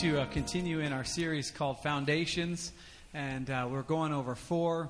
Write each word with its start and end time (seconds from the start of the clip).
to 0.00 0.22
uh, 0.22 0.24
continue 0.28 0.80
in 0.80 0.94
our 0.94 1.04
series 1.04 1.50
called 1.50 1.78
Foundations, 1.82 2.72
and 3.12 3.50
uh, 3.50 3.68
we're 3.70 3.82
going 3.82 4.14
over 4.14 4.34
four 4.34 4.88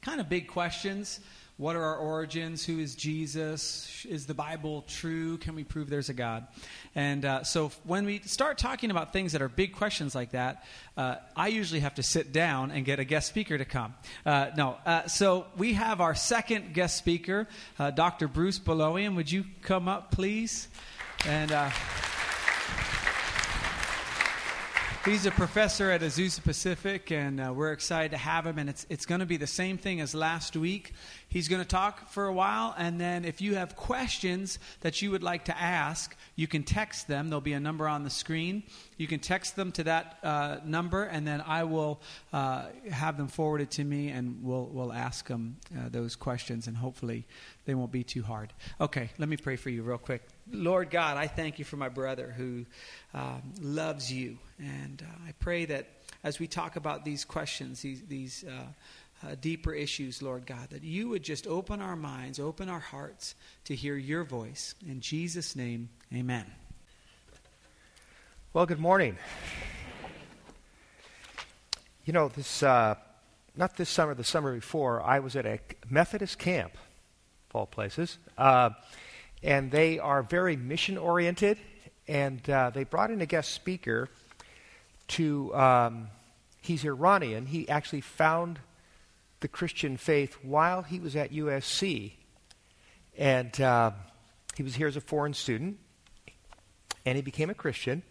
kind 0.00 0.20
of 0.20 0.28
big 0.28 0.46
questions. 0.46 1.18
What 1.56 1.74
are 1.74 1.82
our 1.82 1.96
origins? 1.96 2.64
Who 2.64 2.78
is 2.78 2.94
Jesus? 2.94 4.06
Is 4.08 4.26
the 4.26 4.34
Bible 4.34 4.84
true? 4.86 5.38
Can 5.38 5.56
we 5.56 5.64
prove 5.64 5.90
there's 5.90 6.08
a 6.08 6.14
God? 6.14 6.46
And 6.94 7.24
uh, 7.24 7.42
so 7.42 7.72
when 7.82 8.06
we 8.06 8.20
start 8.20 8.58
talking 8.58 8.92
about 8.92 9.12
things 9.12 9.32
that 9.32 9.42
are 9.42 9.48
big 9.48 9.72
questions 9.72 10.14
like 10.14 10.30
that, 10.30 10.64
uh, 10.96 11.16
I 11.34 11.48
usually 11.48 11.80
have 11.80 11.96
to 11.96 12.04
sit 12.04 12.32
down 12.32 12.70
and 12.70 12.84
get 12.84 13.00
a 13.00 13.04
guest 13.04 13.26
speaker 13.26 13.58
to 13.58 13.64
come. 13.64 13.96
Uh, 14.24 14.50
no, 14.56 14.76
uh, 14.86 15.08
so 15.08 15.46
we 15.56 15.72
have 15.72 16.00
our 16.00 16.14
second 16.14 16.74
guest 16.74 16.96
speaker, 16.96 17.48
uh, 17.76 17.90
Dr. 17.90 18.28
Bruce 18.28 18.60
Baloian. 18.60 19.16
Would 19.16 19.32
you 19.32 19.46
come 19.62 19.88
up, 19.88 20.12
please? 20.12 20.68
And. 21.26 21.50
He's 25.08 25.24
a 25.24 25.30
professor 25.30 25.90
at 25.90 26.02
Azusa 26.02 26.44
Pacific, 26.44 27.10
and 27.10 27.40
uh, 27.40 27.50
we're 27.54 27.72
excited 27.72 28.10
to 28.10 28.18
have 28.18 28.46
him. 28.46 28.58
And 28.58 28.68
it's, 28.68 28.84
it's 28.90 29.06
going 29.06 29.20
to 29.20 29.26
be 29.26 29.38
the 29.38 29.46
same 29.46 29.78
thing 29.78 30.02
as 30.02 30.14
last 30.14 30.54
week. 30.54 30.92
He's 31.30 31.48
going 31.48 31.60
to 31.60 31.68
talk 31.68 32.08
for 32.08 32.26
a 32.26 32.32
while, 32.32 32.74
and 32.78 32.98
then 32.98 33.26
if 33.26 33.42
you 33.42 33.56
have 33.56 33.76
questions 33.76 34.58
that 34.80 35.02
you 35.02 35.10
would 35.10 35.22
like 35.22 35.44
to 35.44 35.58
ask, 35.58 36.16
you 36.36 36.46
can 36.46 36.62
text 36.62 37.06
them. 37.06 37.28
There'll 37.28 37.42
be 37.42 37.52
a 37.52 37.60
number 37.60 37.86
on 37.86 38.02
the 38.02 38.10
screen. 38.10 38.62
You 38.96 39.06
can 39.06 39.20
text 39.20 39.54
them 39.54 39.70
to 39.72 39.84
that 39.84 40.18
uh, 40.22 40.56
number, 40.64 41.04
and 41.04 41.26
then 41.26 41.42
I 41.46 41.64
will 41.64 42.00
uh, 42.32 42.68
have 42.90 43.18
them 43.18 43.28
forwarded 43.28 43.70
to 43.72 43.84
me, 43.84 44.08
and 44.08 44.42
we'll, 44.42 44.70
we'll 44.72 44.92
ask 44.92 45.26
them 45.28 45.58
uh, 45.76 45.90
those 45.90 46.16
questions, 46.16 46.66
and 46.66 46.76
hopefully 46.76 47.26
they 47.66 47.74
won't 47.74 47.92
be 47.92 48.04
too 48.04 48.22
hard. 48.22 48.54
Okay, 48.80 49.10
let 49.18 49.28
me 49.28 49.36
pray 49.36 49.56
for 49.56 49.68
you 49.68 49.82
real 49.82 49.98
quick. 49.98 50.22
Lord 50.50 50.88
God, 50.88 51.18
I 51.18 51.26
thank 51.26 51.58
you 51.58 51.64
for 51.66 51.76
my 51.76 51.90
brother 51.90 52.34
who 52.34 52.64
um, 53.12 53.42
loves 53.60 54.10
you. 54.10 54.38
And 54.58 55.02
uh, 55.06 55.28
I 55.28 55.32
pray 55.32 55.66
that 55.66 55.86
as 56.24 56.38
we 56.38 56.46
talk 56.46 56.76
about 56.76 57.04
these 57.04 57.24
questions, 57.24 57.82
these, 57.82 58.02
these 58.08 58.44
uh, 59.26 59.34
deeper 59.40 59.72
issues, 59.72 60.22
Lord 60.22 60.46
God, 60.46 60.70
that 60.70 60.84
you 60.84 61.08
would 61.08 61.22
just 61.22 61.46
open 61.46 61.80
our 61.80 61.96
minds, 61.96 62.38
open 62.38 62.68
our 62.68 62.78
hearts 62.80 63.34
to 63.64 63.74
hear 63.74 63.96
your 63.96 64.24
voice. 64.24 64.74
In 64.86 65.00
Jesus' 65.00 65.56
name, 65.56 65.88
amen. 66.14 66.46
Well, 68.52 68.66
good 68.66 68.80
morning. 68.80 69.16
You 72.04 72.12
know, 72.12 72.28
this, 72.28 72.62
uh, 72.62 72.94
not 73.56 73.76
this 73.76 73.90
summer, 73.90 74.14
the 74.14 74.24
summer 74.24 74.54
before, 74.54 75.02
I 75.02 75.18
was 75.18 75.36
at 75.36 75.44
a 75.44 75.58
Methodist 75.90 76.38
camp, 76.38 76.72
of 77.50 77.56
all 77.56 77.66
places. 77.66 78.18
Uh, 78.36 78.70
and 79.42 79.70
they 79.70 79.98
are 79.98 80.22
very 80.22 80.56
mission 80.56 80.96
oriented. 80.96 81.58
And 82.06 82.48
uh, 82.48 82.70
they 82.70 82.84
brought 82.84 83.10
in 83.10 83.20
a 83.20 83.26
guest 83.26 83.52
speaker 83.52 84.08
to, 85.08 85.54
um, 85.54 86.08
he's 86.62 86.84
Iranian. 86.84 87.46
He 87.46 87.68
actually 87.68 88.00
found 88.00 88.58
the 89.40 89.48
Christian 89.48 89.96
faith 89.96 90.36
while 90.42 90.82
he 90.82 90.98
was 90.98 91.16
at 91.16 91.32
USC. 91.32 92.12
And 93.16 93.60
uh, 93.60 93.92
he 94.56 94.62
was 94.62 94.76
here 94.76 94.86
as 94.86 94.96
a 94.96 95.00
foreign 95.00 95.34
student, 95.34 95.78
and 97.04 97.16
he 97.16 97.22
became 97.22 97.50
a 97.50 97.54
Christian. 97.54 98.02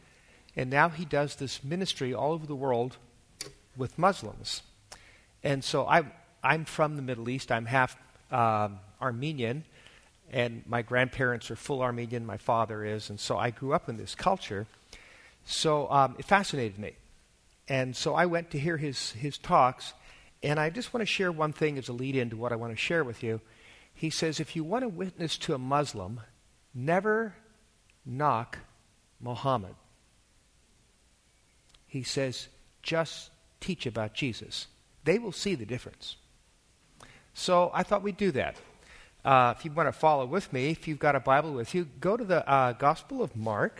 And 0.56 0.70
now 0.70 0.90
he 0.90 1.06
does 1.06 1.36
this 1.36 1.64
ministry 1.64 2.14
all 2.14 2.34
over 2.34 2.46
the 2.46 2.56
world 2.56 2.98
with 3.76 3.98
Muslims. 3.98 4.64
And 5.44 5.64
so 5.64 5.88
I'm, 5.88 6.12
I'm 6.44 6.66
from 6.66 6.96
the 6.96 7.02
Middle 7.02 7.30
East. 7.30 7.52
I'm 7.52 7.66
half 7.66 7.96
um, 8.32 8.80
Armenian 9.02 9.64
and 10.32 10.64
my 10.68 10.82
grandparents 10.82 11.50
are 11.52 11.56
full 11.56 11.82
Armenian, 11.82 12.26
my 12.26 12.38
father 12.38 12.84
is, 12.84 13.10
and 13.10 13.20
so 13.20 13.38
I 13.38 13.52
grew 13.52 13.74
up 13.74 13.88
in 13.88 13.98
this 13.98 14.16
culture. 14.16 14.68
So 15.46 15.90
um, 15.90 16.16
it 16.20 16.26
fascinated 16.26 16.78
me. 16.78 16.94
And 17.70 17.96
so 17.96 18.16
I 18.16 18.26
went 18.26 18.52
to 18.52 18.60
hear 18.60 18.78
his, 18.78 19.12
his 19.12 19.38
talks, 19.38 19.94
and 20.44 20.60
I 20.60 20.70
just 20.70 20.94
want 20.94 21.02
to 21.02 21.06
share 21.06 21.32
one 21.32 21.54
thing 21.54 21.78
as 21.78 21.88
a 21.88 21.94
lead 21.94 22.16
in 22.16 22.30
to 22.30 22.38
what 22.38 22.52
I 22.52 22.56
want 22.56 22.74
to 22.74 22.78
share 22.78 23.04
with 23.04 23.24
you. 23.24 23.42
He 23.94 24.10
says, 24.10 24.40
if 24.40 24.56
you 24.56 24.64
want 24.64 24.84
to 24.84 24.90
witness 24.90 25.38
to 25.40 25.56
a 25.56 25.58
Muslim, 25.58 26.22
never 26.74 27.34
knock 28.06 28.60
Muhammad. 29.20 29.76
He 31.88 32.04
says, 32.04 32.48
just 32.84 33.32
teach 33.60 33.86
about 33.86 34.14
Jesus. 34.14 34.68
They 35.04 35.18
will 35.18 35.32
see 35.32 35.56
the 35.56 35.66
difference. 35.66 36.18
So 37.34 37.72
I 37.74 37.84
thought 37.84 38.04
we'd 38.04 38.18
do 38.18 38.32
that. 38.32 38.56
Uh, 39.26 39.54
if 39.58 39.66
you 39.66 39.72
want 39.72 39.88
to 39.88 39.94
follow 39.94 40.26
with 40.26 40.54
me, 40.54 40.70
if 40.70 40.88
you've 40.88 41.00
got 41.00 41.16
a 41.16 41.20
Bible 41.20 41.54
with 41.54 41.74
you, 41.74 41.88
go 42.00 42.16
to 42.16 42.24
the 42.24 42.48
uh, 42.50 42.74
Gospel 42.74 43.24
of 43.24 43.36
Mark, 43.36 43.80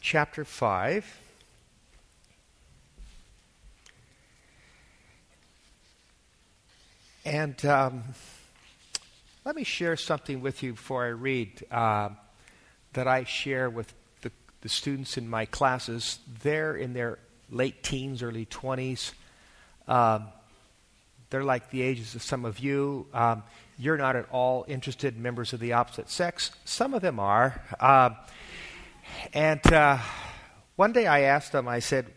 chapter 0.00 0.44
5. 0.44 1.23
And 7.24 7.64
um, 7.64 8.02
let 9.46 9.56
me 9.56 9.64
share 9.64 9.96
something 9.96 10.42
with 10.42 10.62
you 10.62 10.72
before 10.72 11.06
I 11.06 11.08
read 11.08 11.64
uh, 11.70 12.10
that 12.92 13.08
I 13.08 13.24
share 13.24 13.70
with 13.70 13.94
the, 14.20 14.30
the 14.60 14.68
students 14.68 15.16
in 15.16 15.26
my 15.26 15.46
classes. 15.46 16.18
They're 16.42 16.76
in 16.76 16.92
their 16.92 17.18
late 17.48 17.82
teens, 17.82 18.22
early 18.22 18.44
20s. 18.44 19.12
Um, 19.88 20.26
they're 21.30 21.44
like 21.44 21.70
the 21.70 21.80
ages 21.80 22.14
of 22.14 22.22
some 22.22 22.44
of 22.44 22.58
you. 22.58 23.06
Um, 23.14 23.42
you're 23.78 23.96
not 23.96 24.16
at 24.16 24.28
all 24.30 24.66
interested 24.68 25.16
in 25.16 25.22
members 25.22 25.54
of 25.54 25.60
the 25.60 25.72
opposite 25.72 26.10
sex. 26.10 26.50
Some 26.66 26.92
of 26.92 27.00
them 27.00 27.18
are. 27.18 27.62
Uh, 27.80 28.10
and 29.32 29.66
uh, 29.72 29.96
one 30.76 30.92
day 30.92 31.06
I 31.06 31.20
asked 31.20 31.52
them, 31.52 31.68
I 31.68 31.78
said, 31.78 32.12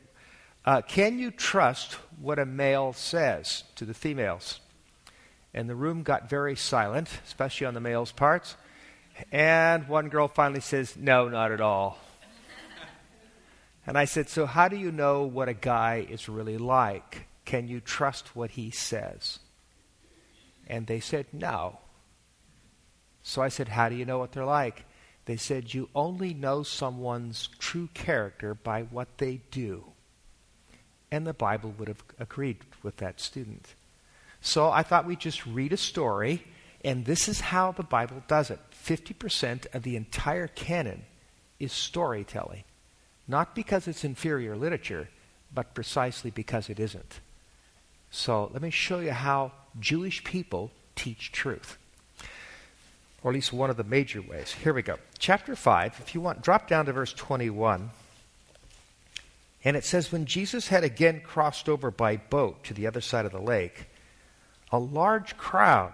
uh, 0.65 0.81
Can 0.81 1.17
you 1.17 1.31
trust 1.31 1.93
what 2.19 2.39
a 2.39 2.45
male 2.45 2.91
says 2.91 3.63
to 3.75 3.85
the 3.85 3.93
females? 3.93 4.59
And 5.57 5.67
the 5.67 5.75
room 5.75 6.03
got 6.03 6.29
very 6.29 6.55
silent, 6.55 7.09
especially 7.25 7.65
on 7.65 7.73
the 7.73 7.79
male's 7.79 8.11
parts. 8.11 8.55
And 9.31 9.87
one 9.87 10.09
girl 10.09 10.27
finally 10.27 10.59
says, 10.59 10.95
No, 10.95 11.29
not 11.29 11.51
at 11.51 11.61
all. 11.61 11.97
and 13.87 13.97
I 13.97 14.05
said, 14.05 14.29
So, 14.29 14.45
how 14.45 14.67
do 14.67 14.75
you 14.75 14.91
know 14.91 15.23
what 15.23 15.49
a 15.49 15.55
guy 15.55 16.05
is 16.07 16.29
really 16.29 16.59
like? 16.59 17.25
Can 17.43 17.67
you 17.67 17.79
trust 17.79 18.35
what 18.35 18.51
he 18.51 18.69
says? 18.69 19.39
And 20.67 20.85
they 20.85 20.99
said, 20.99 21.25
No. 21.33 21.79
So 23.23 23.41
I 23.41 23.47
said, 23.49 23.69
How 23.69 23.89
do 23.89 23.95
you 23.95 24.05
know 24.05 24.19
what 24.19 24.33
they're 24.33 24.45
like? 24.45 24.85
They 25.25 25.37
said, 25.37 25.73
You 25.73 25.89
only 25.95 26.35
know 26.35 26.61
someone's 26.61 27.49
true 27.57 27.89
character 27.95 28.53
by 28.53 28.83
what 28.83 29.17
they 29.17 29.41
do. 29.49 29.85
And 31.09 31.25
the 31.25 31.33
Bible 31.33 31.73
would 31.79 31.87
have 31.87 32.03
agreed 32.19 32.59
with 32.83 32.97
that 32.97 33.19
student. 33.19 33.73
So 34.41 34.69
I 34.69 34.83
thought 34.83 35.05
we'd 35.05 35.19
just 35.19 35.45
read 35.45 35.73
a 35.73 35.77
story, 35.77 36.43
and 36.83 37.05
this 37.05 37.27
is 37.27 37.39
how 37.39 37.71
the 37.71 37.83
Bible 37.83 38.23
does 38.27 38.49
it 38.49 38.59
50% 38.71 39.73
of 39.73 39.83
the 39.83 39.95
entire 39.95 40.47
canon 40.47 41.03
is 41.59 41.73
storytelling. 41.73 42.63
Not 43.27 43.55
because 43.55 43.87
it's 43.87 44.05
inferior 44.05 44.55
literature, 44.55 45.09
but 45.53 45.73
precisely 45.73 46.31
because 46.31 46.69
it 46.69 46.79
isn't. 46.79 47.19
So 48.09 48.49
let 48.53 48.61
me 48.61 48.69
show 48.69 48.99
you 48.99 49.11
how 49.11 49.51
Jewish 49.79 50.23
people 50.23 50.71
teach 50.95 51.31
truth. 51.31 51.77
Or 53.21 53.31
at 53.31 53.35
least 53.35 53.51
one 53.51 53.69
of 53.69 53.77
the 53.77 53.83
major 53.83 54.21
ways. 54.21 54.53
Here 54.53 54.73
we 54.73 54.81
go. 54.81 54.97
Chapter 55.19 55.55
5, 55.55 55.99
if 55.99 56.15
you 56.15 56.21
want, 56.21 56.41
drop 56.41 56.69
down 56.69 56.85
to 56.85 56.93
verse 56.93 57.11
21. 57.13 57.89
And 59.63 59.75
it 59.75 59.83
says, 59.83 60.11
When 60.11 60.25
Jesus 60.25 60.69
had 60.69 60.83
again 60.83 61.21
crossed 61.21 61.67
over 61.67 61.91
by 61.91 62.17
boat 62.17 62.63
to 62.65 62.73
the 62.73 62.87
other 62.87 63.01
side 63.01 63.25
of 63.25 63.31
the 63.31 63.41
lake, 63.41 63.87
a 64.71 64.79
large 64.79 65.37
crowd 65.37 65.93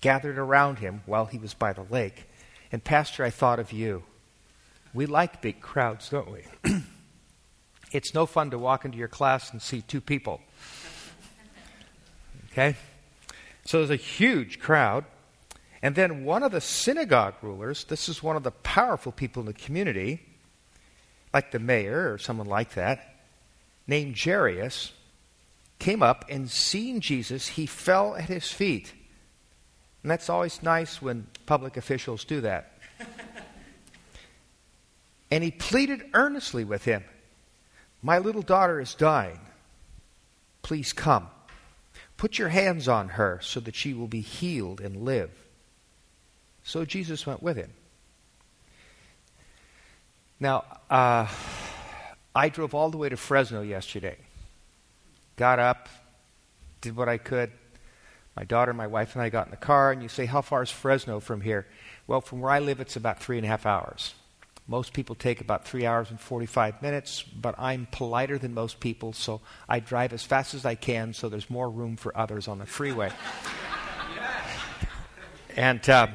gathered 0.00 0.38
around 0.38 0.78
him 0.78 1.02
while 1.06 1.26
he 1.26 1.38
was 1.38 1.54
by 1.54 1.72
the 1.72 1.84
lake. 1.90 2.28
And, 2.70 2.82
Pastor, 2.82 3.24
I 3.24 3.30
thought 3.30 3.58
of 3.58 3.72
you. 3.72 4.02
We 4.92 5.06
like 5.06 5.40
big 5.40 5.60
crowds, 5.60 6.10
don't 6.10 6.30
we? 6.30 6.42
it's 7.92 8.14
no 8.14 8.26
fun 8.26 8.50
to 8.50 8.58
walk 8.58 8.84
into 8.84 8.98
your 8.98 9.08
class 9.08 9.50
and 9.52 9.60
see 9.60 9.80
two 9.82 10.00
people 10.00 10.40
Okay? 12.54 12.76
So 13.64 13.78
there's 13.78 13.90
a 13.90 13.96
huge 13.96 14.60
crowd. 14.60 15.04
And 15.82 15.94
then 15.96 16.24
one 16.24 16.42
of 16.42 16.52
the 16.52 16.60
synagogue 16.60 17.34
rulers, 17.42 17.84
this 17.84 18.08
is 18.08 18.22
one 18.22 18.36
of 18.36 18.42
the 18.42 18.52
powerful 18.52 19.12
people 19.12 19.40
in 19.40 19.46
the 19.46 19.52
community, 19.52 20.20
like 21.32 21.50
the 21.50 21.58
mayor 21.58 22.12
or 22.12 22.18
someone 22.18 22.46
like 22.46 22.74
that, 22.74 23.16
named 23.86 24.16
Jairus, 24.16 24.92
came 25.84 26.02
up 26.02 26.24
and 26.30 26.50
seeing 26.50 26.98
Jesus, 27.00 27.46
he 27.46 27.66
fell 27.66 28.16
at 28.16 28.30
his 28.30 28.50
feet. 28.50 28.94
And 30.02 30.10
that's 30.10 30.30
always 30.30 30.62
nice 30.62 31.02
when 31.02 31.26
public 31.44 31.76
officials 31.76 32.24
do 32.24 32.40
that. 32.40 32.72
and 35.30 35.44
he 35.44 35.50
pleaded 35.50 36.02
earnestly 36.14 36.64
with 36.64 36.86
him 36.86 37.04
My 38.00 38.18
little 38.18 38.40
daughter 38.40 38.80
is 38.80 38.94
dying. 38.94 39.40
Please 40.62 40.94
come. 40.94 41.28
Put 42.16 42.38
your 42.38 42.48
hands 42.48 42.88
on 42.88 43.08
her 43.20 43.40
so 43.42 43.60
that 43.60 43.74
she 43.74 43.92
will 43.92 44.08
be 44.08 44.22
healed 44.22 44.80
and 44.80 45.04
live. 45.04 45.30
So 46.62 46.86
Jesus 46.86 47.26
went 47.26 47.42
with 47.42 47.58
him. 47.58 47.72
Now, 50.40 50.64
uh, 50.88 51.26
I 52.34 52.48
drove 52.48 52.74
all 52.74 52.88
the 52.88 52.96
way 52.96 53.10
to 53.10 53.18
Fresno 53.18 53.60
yesterday. 53.60 54.16
Got 55.36 55.58
up, 55.58 55.88
did 56.80 56.96
what 56.96 57.08
I 57.08 57.18
could. 57.18 57.50
My 58.36 58.44
daughter, 58.44 58.72
my 58.72 58.86
wife, 58.86 59.14
and 59.14 59.22
I 59.22 59.28
got 59.28 59.46
in 59.46 59.50
the 59.50 59.56
car, 59.56 59.92
and 59.92 60.02
you 60.02 60.08
say, 60.08 60.26
How 60.26 60.42
far 60.42 60.62
is 60.62 60.70
Fresno 60.70 61.20
from 61.20 61.40
here? 61.40 61.66
Well, 62.06 62.20
from 62.20 62.40
where 62.40 62.50
I 62.50 62.58
live, 62.58 62.80
it's 62.80 62.96
about 62.96 63.20
three 63.20 63.36
and 63.36 63.44
a 63.44 63.48
half 63.48 63.66
hours. 63.66 64.14
Most 64.66 64.92
people 64.94 65.14
take 65.14 65.40
about 65.40 65.66
three 65.66 65.84
hours 65.84 66.10
and 66.10 66.18
45 66.18 66.80
minutes, 66.80 67.22
but 67.22 67.54
I'm 67.58 67.86
politer 67.92 68.38
than 68.38 68.54
most 68.54 68.80
people, 68.80 69.12
so 69.12 69.42
I 69.68 69.80
drive 69.80 70.12
as 70.12 70.24
fast 70.24 70.54
as 70.54 70.64
I 70.64 70.74
can 70.74 71.12
so 71.12 71.28
there's 71.28 71.50
more 71.50 71.68
room 71.68 71.96
for 71.96 72.16
others 72.16 72.48
on 72.48 72.58
the 72.58 72.66
freeway. 72.66 73.10
and 75.56 75.88
um, 75.90 76.12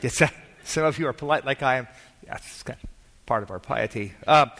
yes, 0.00 0.22
some 0.64 0.84
of 0.84 0.98
you 0.98 1.08
are 1.08 1.12
polite 1.12 1.44
like 1.44 1.62
I 1.62 1.78
am. 1.78 1.88
That's 2.26 2.62
kind 2.62 2.78
of 2.82 2.88
part 3.26 3.42
of 3.42 3.50
our 3.50 3.58
piety. 3.58 4.14
Um, 4.28 4.52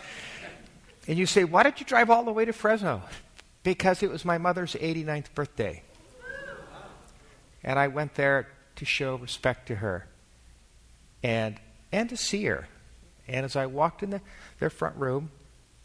and 1.07 1.17
you 1.17 1.27
say, 1.27 1.45
Why 1.45 1.63
did 1.63 1.79
you 1.79 1.87
drive 1.87 2.11
all 2.11 2.25
the 2.25 2.33
way 2.33 2.45
to 2.45 2.53
Fresno? 2.53 3.03
Because 3.67 4.05
it 4.05 4.11
was 4.11 4.25
my 4.25 4.39
mother's 4.39 4.75
89th 4.75 5.35
birthday. 5.35 5.83
And 7.65 7.81
I 7.81 7.89
went 7.89 8.15
there 8.15 8.47
to 8.77 8.85
show 8.85 9.17
respect 9.17 9.67
to 9.67 9.75
her 9.75 10.07
and, 11.21 11.57
and 11.91 12.09
to 12.11 12.17
see 12.17 12.45
her. 12.45 12.69
And 13.27 13.45
as 13.45 13.57
I 13.57 13.67
walked 13.67 14.05
in 14.05 14.11
the, 14.11 14.21
their 14.61 14.71
front 14.71 14.95
room, 14.95 15.33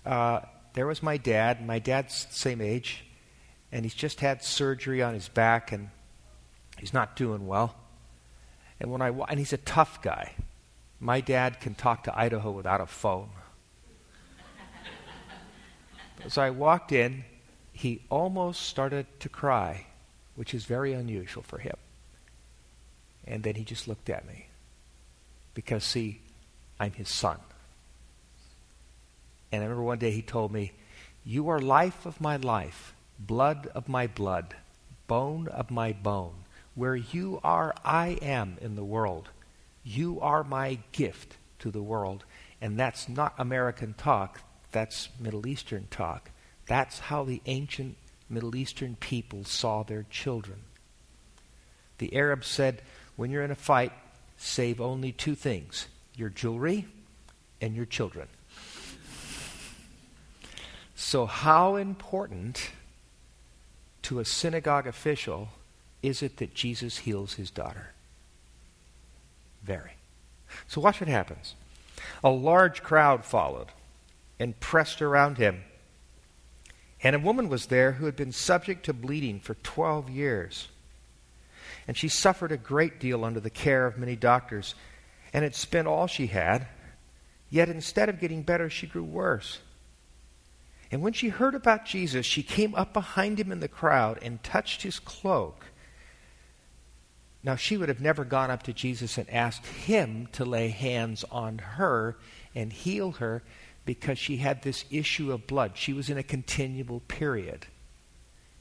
uh, 0.05 0.41
there 0.75 0.85
was 0.85 1.01
my 1.01 1.17
dad. 1.17 1.65
My 1.65 1.79
dad's 1.79 2.25
the 2.25 2.35
same 2.35 2.61
age, 2.61 3.03
and 3.71 3.83
he's 3.83 3.95
just 3.95 4.19
had 4.19 4.43
surgery 4.43 5.01
on 5.01 5.15
his 5.15 5.27
back, 5.27 5.71
and 5.71 5.89
he's 6.77 6.93
not 6.93 7.15
doing 7.15 7.47
well. 7.47 7.75
And 8.79 8.91
when 8.91 9.01
I 9.01 9.09
and 9.09 9.39
he's 9.39 9.53
a 9.53 9.57
tough 9.57 10.03
guy. 10.03 10.35
My 10.99 11.19
dad 11.19 11.59
can 11.59 11.73
talk 11.73 12.03
to 12.03 12.15
Idaho 12.15 12.51
without 12.51 12.79
a 12.79 12.85
phone. 12.85 13.29
so 16.27 16.43
I 16.43 16.51
walked 16.51 16.91
in, 16.91 17.23
he 17.71 18.01
almost 18.09 18.61
started 18.63 19.05
to 19.19 19.29
cry, 19.29 19.87
which 20.35 20.53
is 20.53 20.65
very 20.65 20.93
unusual 20.93 21.43
for 21.43 21.57
him. 21.57 21.75
And 23.25 23.43
then 23.43 23.55
he 23.55 23.63
just 23.63 23.87
looked 23.87 24.09
at 24.09 24.27
me. 24.27 24.47
Because, 25.53 25.83
see, 25.83 26.21
I'm 26.79 26.91
his 26.93 27.09
son. 27.09 27.37
And 29.51 29.61
I 29.61 29.65
remember 29.65 29.83
one 29.83 29.99
day 29.99 30.11
he 30.11 30.21
told 30.21 30.51
me, 30.51 30.71
You 31.25 31.49
are 31.49 31.59
life 31.59 32.05
of 32.05 32.21
my 32.21 32.37
life, 32.37 32.93
blood 33.19 33.69
of 33.75 33.87
my 33.87 34.07
blood, 34.07 34.55
bone 35.07 35.47
of 35.47 35.69
my 35.69 35.93
bone. 35.93 36.33
Where 36.73 36.95
you 36.95 37.39
are, 37.43 37.75
I 37.83 38.17
am 38.21 38.57
in 38.61 38.75
the 38.75 38.83
world. 38.83 39.29
You 39.83 40.19
are 40.21 40.43
my 40.43 40.79
gift 40.91 41.35
to 41.59 41.69
the 41.69 41.81
world. 41.81 42.23
And 42.61 42.79
that's 42.79 43.09
not 43.09 43.33
American 43.37 43.93
talk, 43.93 44.41
that's 44.71 45.09
Middle 45.19 45.47
Eastern 45.47 45.87
talk. 45.91 46.30
That's 46.71 46.99
how 46.99 47.25
the 47.25 47.41
ancient 47.47 47.97
Middle 48.29 48.55
Eastern 48.55 48.95
people 48.95 49.43
saw 49.43 49.83
their 49.83 50.05
children. 50.09 50.61
The 51.97 52.15
Arabs 52.15 52.47
said, 52.47 52.81
when 53.17 53.29
you're 53.29 53.43
in 53.43 53.51
a 53.51 53.55
fight, 53.55 53.91
save 54.37 54.79
only 54.79 55.11
two 55.11 55.35
things 55.35 55.87
your 56.15 56.29
jewelry, 56.29 56.85
and 57.59 57.75
your 57.75 57.85
children. 57.85 58.29
So, 60.95 61.25
how 61.25 61.75
important 61.75 62.71
to 64.03 64.19
a 64.19 64.25
synagogue 64.25 64.87
official 64.87 65.49
is 66.01 66.23
it 66.23 66.37
that 66.37 66.53
Jesus 66.53 66.99
heals 66.99 67.33
his 67.33 67.51
daughter? 67.51 67.91
Very. 69.61 69.97
So, 70.69 70.79
watch 70.79 71.01
what 71.01 71.09
happens. 71.09 71.53
A 72.23 72.29
large 72.29 72.81
crowd 72.81 73.25
followed 73.25 73.67
and 74.39 74.57
pressed 74.61 75.01
around 75.01 75.37
him. 75.37 75.65
And 77.03 77.15
a 77.15 77.19
woman 77.19 77.49
was 77.49 77.67
there 77.67 77.93
who 77.93 78.05
had 78.05 78.15
been 78.15 78.31
subject 78.31 78.85
to 78.85 78.93
bleeding 78.93 79.39
for 79.39 79.55
12 79.55 80.09
years. 80.09 80.67
And 81.87 81.97
she 81.97 82.07
suffered 82.07 82.51
a 82.51 82.57
great 82.57 82.99
deal 82.99 83.25
under 83.25 83.39
the 83.39 83.49
care 83.49 83.87
of 83.87 83.97
many 83.97 84.15
doctors 84.15 84.75
and 85.33 85.43
had 85.43 85.55
spent 85.55 85.87
all 85.87 86.07
she 86.07 86.27
had. 86.27 86.67
Yet 87.49 87.69
instead 87.69 88.07
of 88.07 88.19
getting 88.19 88.43
better, 88.43 88.69
she 88.69 88.87
grew 88.87 89.03
worse. 89.03 89.59
And 90.91 91.01
when 91.01 91.13
she 91.13 91.29
heard 91.29 91.55
about 91.55 91.85
Jesus, 91.85 92.25
she 92.25 92.43
came 92.43 92.75
up 92.75 92.93
behind 92.93 93.39
him 93.39 93.51
in 93.51 93.61
the 93.61 93.67
crowd 93.67 94.19
and 94.21 94.43
touched 94.43 94.83
his 94.83 94.99
cloak. 94.99 95.65
Now, 97.43 97.55
she 97.55 97.77
would 97.77 97.89
have 97.89 98.01
never 98.01 98.23
gone 98.23 98.51
up 98.51 98.63
to 98.63 98.73
Jesus 98.73 99.17
and 99.17 99.27
asked 99.29 99.65
him 99.65 100.27
to 100.33 100.45
lay 100.45 100.67
hands 100.67 101.25
on 101.31 101.57
her 101.57 102.17
and 102.53 102.71
heal 102.71 103.13
her 103.13 103.41
because 103.85 104.17
she 104.17 104.37
had 104.37 104.61
this 104.61 104.85
issue 104.91 105.31
of 105.31 105.47
blood. 105.47 105.71
She 105.75 105.93
was 105.93 106.09
in 106.09 106.17
a 106.17 106.23
continual 106.23 107.01
period. 107.01 107.65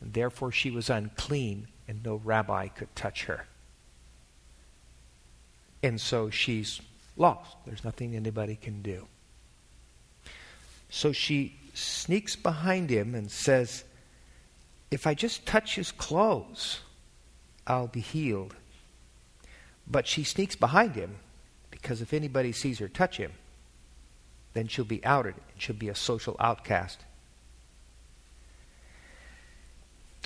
And 0.00 0.12
therefore, 0.12 0.50
she 0.50 0.70
was 0.70 0.88
unclean, 0.88 1.68
and 1.86 2.02
no 2.02 2.20
rabbi 2.24 2.68
could 2.68 2.94
touch 2.96 3.24
her. 3.24 3.46
And 5.82 6.00
so 6.00 6.30
she's 6.30 6.80
lost. 7.16 7.56
There's 7.66 7.84
nothing 7.84 8.14
anybody 8.14 8.56
can 8.56 8.82
do. 8.82 9.06
So 10.88 11.12
she 11.12 11.56
sneaks 11.74 12.34
behind 12.36 12.90
him 12.90 13.14
and 13.14 13.30
says, 13.30 13.84
If 14.90 15.06
I 15.06 15.14
just 15.14 15.46
touch 15.46 15.76
his 15.76 15.92
clothes, 15.92 16.80
I'll 17.66 17.86
be 17.86 18.00
healed. 18.00 18.54
But 19.86 20.06
she 20.06 20.24
sneaks 20.24 20.56
behind 20.56 20.94
him 20.94 21.16
because 21.70 22.02
if 22.02 22.12
anybody 22.12 22.52
sees 22.52 22.78
her 22.78 22.88
touch 22.88 23.16
him, 23.16 23.32
then 24.52 24.68
she'll 24.68 24.84
be 24.84 25.04
outed 25.04 25.34
and 25.34 25.60
she'll 25.60 25.76
be 25.76 25.88
a 25.88 25.94
social 25.94 26.36
outcast. 26.40 27.04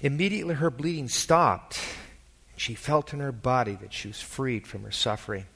Immediately 0.03 0.55
her 0.57 0.71
bleeding 0.71 1.09
stopped 1.09 1.79
and 2.53 2.61
she 2.61 2.75
felt 2.75 3.13
in 3.13 3.21
her 3.21 3.33
body 3.33 3.77
that 3.81 3.93
she 3.93 4.09
was 4.09 4.21
freed 4.21 4.67
from 4.67 4.83
her 4.83 4.91
suffering. 4.91 5.47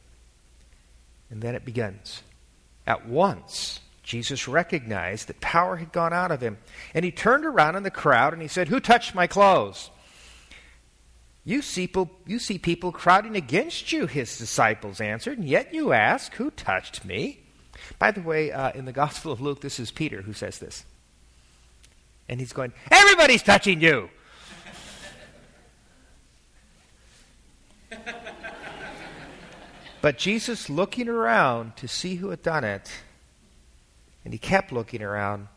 And 1.30 1.42
then 1.42 1.54
it 1.54 1.64
begins. 1.64 2.22
At 2.86 3.06
once, 3.06 3.80
Jesus 4.02 4.48
recognized 4.48 5.28
that 5.28 5.40
power 5.40 5.76
had 5.76 5.92
gone 5.92 6.14
out 6.14 6.30
of 6.30 6.40
him. 6.40 6.56
And 6.94 7.04
he 7.04 7.10
turned 7.10 7.44
around 7.44 7.76
in 7.76 7.82
the 7.82 7.90
crowd 7.90 8.32
and 8.32 8.40
he 8.40 8.48
said, 8.48 8.68
Who 8.68 8.80
touched 8.80 9.14
my 9.14 9.26
clothes? 9.26 9.90
You 11.44 11.62
see, 11.62 11.86
people, 11.86 12.10
you 12.26 12.38
see 12.38 12.58
people 12.58 12.92
crowding 12.92 13.36
against 13.36 13.92
you, 13.92 14.06
his 14.06 14.36
disciples 14.38 15.00
answered, 15.00 15.38
and 15.38 15.48
yet 15.48 15.74
you 15.74 15.92
ask, 15.92 16.34
Who 16.34 16.50
touched 16.50 17.04
me? 17.04 17.40
By 17.98 18.10
the 18.10 18.20
way, 18.20 18.52
uh, 18.52 18.72
in 18.72 18.84
the 18.84 18.92
Gospel 18.92 19.32
of 19.32 19.40
Luke, 19.40 19.60
this 19.60 19.80
is 19.80 19.90
Peter 19.90 20.22
who 20.22 20.32
says 20.32 20.58
this. 20.58 20.84
And 22.28 22.40
he's 22.40 22.52
going, 22.52 22.72
Everybody's 22.90 23.42
touching 23.42 23.80
you. 23.80 24.10
but 30.00 30.18
Jesus, 30.18 30.68
looking 30.68 31.08
around 31.08 31.76
to 31.76 31.88
see 31.88 32.16
who 32.16 32.30
had 32.30 32.42
done 32.42 32.64
it, 32.64 32.92
and 34.24 34.34
he 34.34 34.38
kept 34.38 34.72
looking 34.72 35.02
around, 35.02 35.48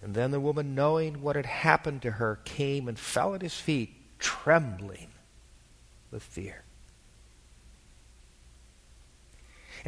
and 0.00 0.14
then 0.14 0.30
the 0.30 0.40
woman, 0.40 0.74
knowing 0.74 1.20
what 1.22 1.36
had 1.36 1.46
happened 1.46 2.02
to 2.02 2.12
her, 2.12 2.40
came 2.44 2.88
and 2.88 2.98
fell 2.98 3.34
at 3.34 3.42
his 3.42 3.54
feet, 3.54 3.94
trembling 4.18 5.08
with 6.10 6.22
fear. 6.22 6.64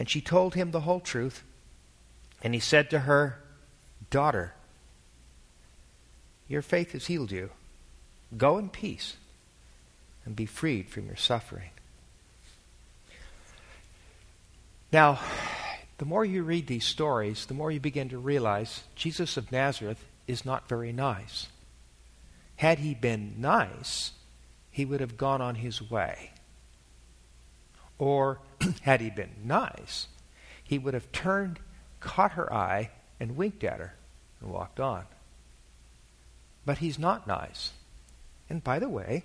And 0.01 0.09
she 0.09 0.23
told 0.23 0.55
him 0.55 0.71
the 0.71 0.81
whole 0.81 0.99
truth. 0.99 1.45
And 2.41 2.55
he 2.55 2.61
said 2.61 2.89
to 2.89 3.01
her, 3.01 3.39
Daughter, 4.09 4.55
your 6.49 6.63
faith 6.63 6.93
has 6.93 7.07
healed 7.07 7.31
you. 7.31 7.51
Go 8.35 8.57
in 8.57 8.71
peace 8.71 9.19
and 10.25 10.35
be 10.35 10.47
freed 10.47 10.89
from 10.89 11.05
your 11.05 11.17
suffering. 11.17 11.69
Now, 14.91 15.21
the 15.99 16.07
more 16.07 16.25
you 16.25 16.45
read 16.45 16.67
these 16.67 16.87
stories, 16.87 17.45
the 17.45 17.55
more 17.55 17.71
you 17.71 17.79
begin 17.79 18.09
to 18.09 18.19
realize 18.19 18.85
Jesus 18.97 19.37
of 19.37 19.53
Nazareth 19.53 20.03
is 20.27 20.47
not 20.47 20.67
very 20.67 20.93
nice. 20.93 21.49
Had 22.57 22.79
he 22.79 22.95
been 22.95 23.35
nice, 23.37 24.13
he 24.71 24.87
would 24.87 25.01
have 25.01 25.19
gone 25.19 25.43
on 25.43 25.57
his 25.57 25.91
way. 25.91 26.31
Or, 28.01 28.39
had 28.81 29.03
he 29.03 29.11
been 29.11 29.31
nice, 29.45 30.09
he 30.65 30.79
would 30.79 30.95
have 30.95 31.13
turned, 31.13 31.61
caught 32.01 32.33
her 32.33 32.53
eye, 32.53 32.91
and 33.21 33.37
winked 33.37 33.63
at 33.63 33.79
her 33.79 33.95
and 34.41 34.51
walked 34.51 34.81
on. 34.81 35.05
But 36.65 36.79
he's 36.79 36.99
not 36.99 37.27
nice. 37.27 37.73
And 38.49 38.65
by 38.65 38.79
the 38.79 38.89
way, 38.89 39.25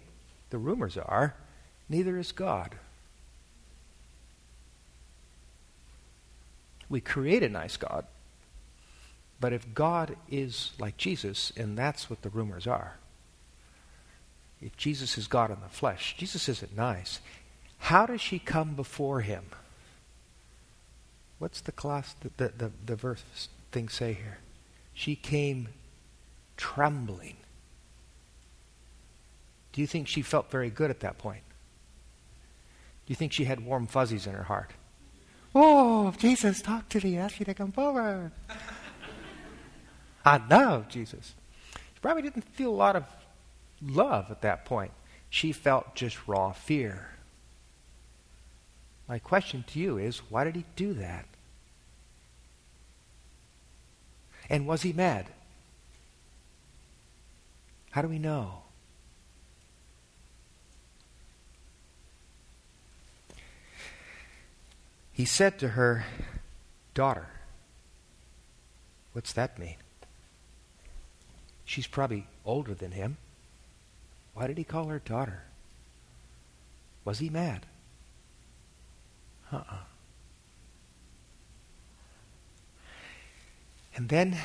the 0.50 0.58
rumors 0.58 0.98
are, 0.98 1.36
neither 1.88 2.18
is 2.18 2.34
God. 2.34 2.76
We 6.90 7.00
create 7.00 7.44
a 7.44 7.50
nice 7.50 7.78
God. 7.78 8.06
But 9.40 9.54
if 9.54 9.74
God 9.74 10.18
is 10.30 10.72
like 10.80 10.98
Jesus, 10.98 11.54
and 11.56 11.78
that's 11.78 12.10
what 12.10 12.24
the 12.24 12.30
rumors 12.30 12.68
are, 12.68 12.98
if 14.62 14.76
Jesus 14.76 15.18
is 15.18 15.28
God 15.28 15.50
in 15.50 15.58
the 15.62 15.70
flesh, 15.70 16.16
Jesus 16.18 16.50
isn't 16.50 16.76
nice. 16.76 17.20
How 17.80 18.06
does 18.06 18.22
she 18.22 18.40
come 18.40 18.74
before 18.76 19.22
him? 19.22 19.46
What's 21.38 21.62
the 21.62 21.72
class, 21.72 22.16
the, 22.22 22.32
the, 22.38 22.54
the, 22.58 22.72
the 22.86 22.96
verse 22.96 23.24
thing 23.72 23.90
say 23.90 24.14
here? 24.14 24.40
She 24.94 25.16
came 25.16 25.70
trembling. 26.58 27.36
Do 29.74 29.82
you 29.82 29.88
think 29.88 30.08
she 30.08 30.22
felt 30.22 30.50
very 30.50 30.70
good 30.70 30.90
at 30.90 31.02
that 31.02 31.18
point? 31.18 31.44
Do 33.06 33.12
you 33.12 33.16
think 33.16 33.34
she 33.34 33.44
had 33.44 33.60
warm 33.60 33.88
fuzzies 33.88 34.26
in 34.26 34.34
her 34.34 34.44
heart? 34.44 34.72
Oh, 35.54 36.14
Jesus, 36.18 36.62
talk 36.62 36.90
to 36.90 37.06
me. 37.06 37.18
Ask 37.18 37.40
you 37.40 37.46
to 37.46 37.54
come 37.54 37.72
forward. 37.72 38.32
I 40.26 40.42
love 40.50 40.90
Jesus. 40.90 41.36
She 41.76 42.00
probably 42.02 42.24
didn't 42.24 42.44
feel 42.44 42.72
a 42.72 42.76
lot 42.76 42.96
of 42.96 43.06
love 43.82 44.32
at 44.32 44.42
that 44.42 44.66
point. 44.66 44.92
She 45.30 45.52
felt 45.52 45.94
just 45.94 46.28
raw 46.28 46.52
fear. 46.52 47.10
My 49.08 49.20
question 49.20 49.64
to 49.68 49.80
you 49.80 49.98
is 49.98 50.20
why 50.30 50.44
did 50.44 50.56
he 50.56 50.66
do 50.76 50.94
that? 50.94 51.26
And 54.50 54.68
was 54.68 54.82
he 54.82 54.94
mad? 54.94 55.28
How 57.92 58.02
do 58.02 58.08
we 58.08 58.20
know? 58.20 58.62
He 65.12 65.26
said 65.26 65.60
to 65.60 65.70
her, 65.70 66.06
Daughter. 66.94 67.28
What's 69.14 69.34
that 69.34 69.58
mean? 69.58 69.78
She's 71.64 71.88
probably 71.88 72.28
older 72.46 72.74
than 72.74 72.92
him. 72.92 73.18
Why 74.34 74.48
did 74.48 74.58
he 74.58 74.64
call 74.66 74.88
her 74.88 75.00
daughter? 75.00 75.44
Was 77.06 77.20
he 77.20 77.30
mad? 77.30 77.66
Uh 79.52 79.58
uh-uh. 79.58 79.64
uh 79.72 79.78
And 83.96 84.10
then 84.10 84.38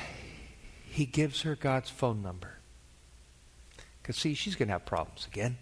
he 0.89 1.05
gives 1.05 1.43
her 1.43 1.57
God's 1.57 1.91
phone 1.91 2.23
number. 2.23 2.59
Because, 4.01 4.17
see, 4.17 4.35
she's 4.35 4.55
going 4.55 4.69
to 4.69 4.73
have 4.73 4.87
problems 4.87 5.27
again. 5.27 5.59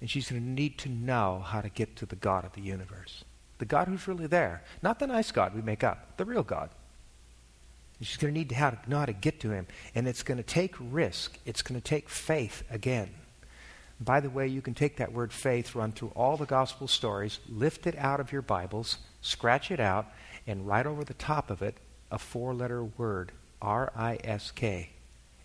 And 0.00 0.08
she's 0.08 0.30
going 0.30 0.42
to 0.42 0.48
need 0.48 0.78
to 0.78 0.88
know 0.88 1.42
how 1.44 1.60
to 1.60 1.68
get 1.68 1.96
to 1.96 2.06
the 2.06 2.16
God 2.16 2.44
of 2.44 2.52
the 2.52 2.60
universe. 2.60 3.24
The 3.58 3.64
God 3.64 3.88
who's 3.88 4.06
really 4.06 4.28
there. 4.28 4.62
Not 4.80 5.00
the 5.00 5.08
nice 5.08 5.32
God 5.32 5.54
we 5.54 5.62
make 5.62 5.82
up, 5.82 6.16
the 6.16 6.24
real 6.24 6.44
God. 6.44 6.70
And 7.98 8.06
she's 8.06 8.16
going 8.16 8.32
to 8.32 8.38
need 8.38 8.50
to 8.50 8.78
know 8.86 8.98
how 8.98 9.06
to 9.06 9.12
get 9.12 9.40
to 9.40 9.50
him. 9.50 9.66
And 9.96 10.06
it's 10.06 10.22
going 10.22 10.38
to 10.38 10.44
take 10.44 10.76
risk. 10.78 11.38
It's 11.44 11.62
going 11.62 11.80
to 11.80 11.84
take 11.84 12.08
faith 12.08 12.62
again. 12.70 13.10
By 14.00 14.20
the 14.20 14.30
way, 14.30 14.46
you 14.46 14.62
can 14.62 14.74
take 14.74 14.96
that 14.98 15.12
word 15.12 15.32
faith, 15.32 15.74
run 15.74 15.92
through 15.92 16.12
all 16.14 16.36
the 16.36 16.46
gospel 16.46 16.86
stories, 16.86 17.40
lift 17.48 17.86
it 17.86 17.96
out 17.98 18.20
of 18.20 18.30
your 18.30 18.42
Bibles, 18.42 18.98
scratch 19.22 19.70
it 19.70 19.80
out, 19.80 20.06
and 20.46 20.66
write 20.66 20.86
over 20.86 21.04
the 21.04 21.14
top 21.14 21.50
of 21.50 21.62
it 21.62 21.76
a 22.10 22.18
four 22.18 22.54
letter 22.54 22.84
word 22.84 23.32
R 23.60 23.92
I 23.96 24.18
S 24.22 24.50
K. 24.52 24.90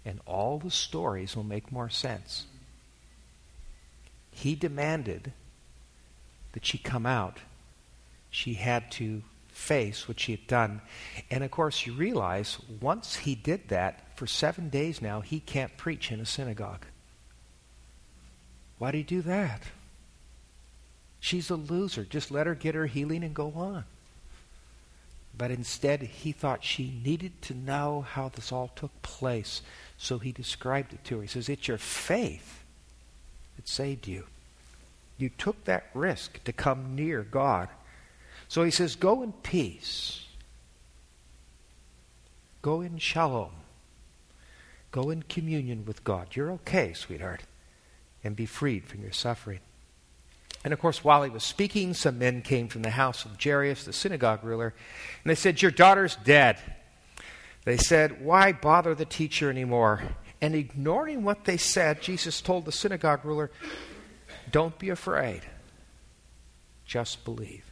And 0.05 0.19
all 0.25 0.59
the 0.59 0.69
stories 0.71 1.35
will 1.35 1.43
make 1.43 1.71
more 1.71 1.89
sense. 1.89 2.45
He 4.31 4.55
demanded 4.55 5.31
that 6.51 6.65
she 6.65 6.77
come 6.77 7.05
out. 7.05 7.39
She 8.29 8.53
had 8.55 8.91
to 8.93 9.23
face 9.47 10.07
what 10.07 10.19
she 10.19 10.33
had 10.33 10.47
done. 10.47 10.81
And 11.31 11.43
of 11.43 11.51
course, 11.51 11.85
you 11.85 11.93
realize 11.93 12.57
once 12.81 13.15
he 13.15 13.35
did 13.35 13.69
that, 13.69 14.17
for 14.17 14.27
seven 14.27 14.69
days 14.69 15.01
now, 15.01 15.21
he 15.21 15.39
can't 15.39 15.75
preach 15.77 16.11
in 16.11 16.19
a 16.19 16.25
synagogue. 16.25 16.85
Why 18.83 18.91
did 18.91 18.97
he 18.97 19.03
do 19.03 19.21
that? 19.21 19.61
She's 21.21 21.49
a 21.49 21.55
loser. 21.55 22.03
Just 22.03 22.31
let 22.31 22.47
her 22.47 22.53
get 22.53 22.75
her 22.75 22.85
healing 22.85 23.23
and 23.23 23.33
go 23.33 23.53
on. 23.55 23.85
But 25.37 25.51
instead, 25.51 26.01
he 26.01 26.33
thought 26.33 26.65
she 26.65 26.93
needed 27.01 27.41
to 27.43 27.53
know 27.53 28.01
how 28.01 28.27
this 28.27 28.51
all 28.51 28.71
took 28.75 28.91
place. 29.01 29.61
So 29.97 30.19
he 30.19 30.33
described 30.33 30.91
it 30.91 31.01
to 31.05 31.15
her. 31.15 31.21
He 31.21 31.29
says, 31.29 31.47
It's 31.47 31.65
your 31.65 31.77
faith 31.77 32.65
that 33.55 33.69
saved 33.69 34.05
you. 34.05 34.25
You 35.17 35.29
took 35.29 35.63
that 35.63 35.85
risk 35.93 36.43
to 36.43 36.51
come 36.51 36.93
near 36.93 37.21
God. 37.21 37.69
So 38.49 38.63
he 38.63 38.71
says, 38.71 38.97
Go 38.97 39.23
in 39.23 39.31
peace. 39.31 40.25
Go 42.61 42.81
in 42.81 42.97
shalom. 42.97 43.51
Go 44.91 45.09
in 45.09 45.23
communion 45.23 45.85
with 45.85 46.03
God. 46.03 46.35
You're 46.35 46.51
okay, 46.51 46.91
sweetheart. 46.91 47.43
And 48.23 48.35
be 48.35 48.45
freed 48.45 48.87
from 48.87 49.01
your 49.01 49.11
suffering. 49.11 49.59
And 50.63 50.71
of 50.71 50.79
course, 50.79 51.03
while 51.03 51.23
he 51.23 51.29
was 51.29 51.43
speaking, 51.43 51.93
some 51.93 52.19
men 52.19 52.41
came 52.41 52.69
from 52.69 52.83
the 52.83 52.91
house 52.91 53.25
of 53.25 53.41
Jairus, 53.41 53.83
the 53.83 53.93
synagogue 53.93 54.43
ruler, 54.43 54.73
and 55.23 55.29
they 55.29 55.35
said, 55.35 55.61
Your 55.61 55.71
daughter's 55.71 56.15
dead. 56.15 56.57
They 57.65 57.77
said, 57.77 58.23
Why 58.23 58.53
bother 58.53 58.95
the 58.95 59.05
teacher 59.05 59.49
anymore? 59.49 60.03
And 60.41 60.55
ignoring 60.55 61.23
what 61.23 61.45
they 61.45 61.57
said, 61.57 62.01
Jesus 62.01 62.41
told 62.41 62.65
the 62.65 62.71
synagogue 62.71 63.25
ruler, 63.25 63.51
Don't 64.51 64.77
be 64.79 64.89
afraid, 64.89 65.41
just 66.85 67.25
believe. 67.25 67.71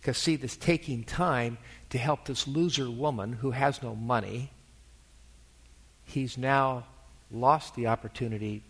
Because, 0.00 0.18
see, 0.18 0.36
this 0.36 0.56
taking 0.56 1.04
time 1.04 1.58
to 1.90 1.98
help 1.98 2.26
this 2.26 2.46
loser 2.46 2.90
woman 2.90 3.32
who 3.32 3.50
has 3.50 3.82
no 3.82 3.94
money, 3.94 4.52
he's 6.04 6.38
now 6.38 6.86
lost 7.30 7.74
the 7.74 7.86
opportunity 7.88 8.62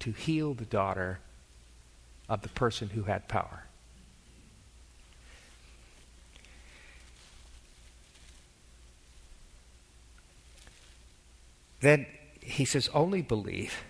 to 0.00 0.12
heal 0.12 0.54
the 0.54 0.64
daughter 0.64 1.20
of 2.28 2.42
the 2.42 2.48
person 2.48 2.90
who 2.90 3.02
had 3.04 3.28
power. 3.28 3.64
Then 11.80 12.06
he 12.40 12.64
says, 12.64 12.88
only 12.94 13.20
believe. 13.20 13.82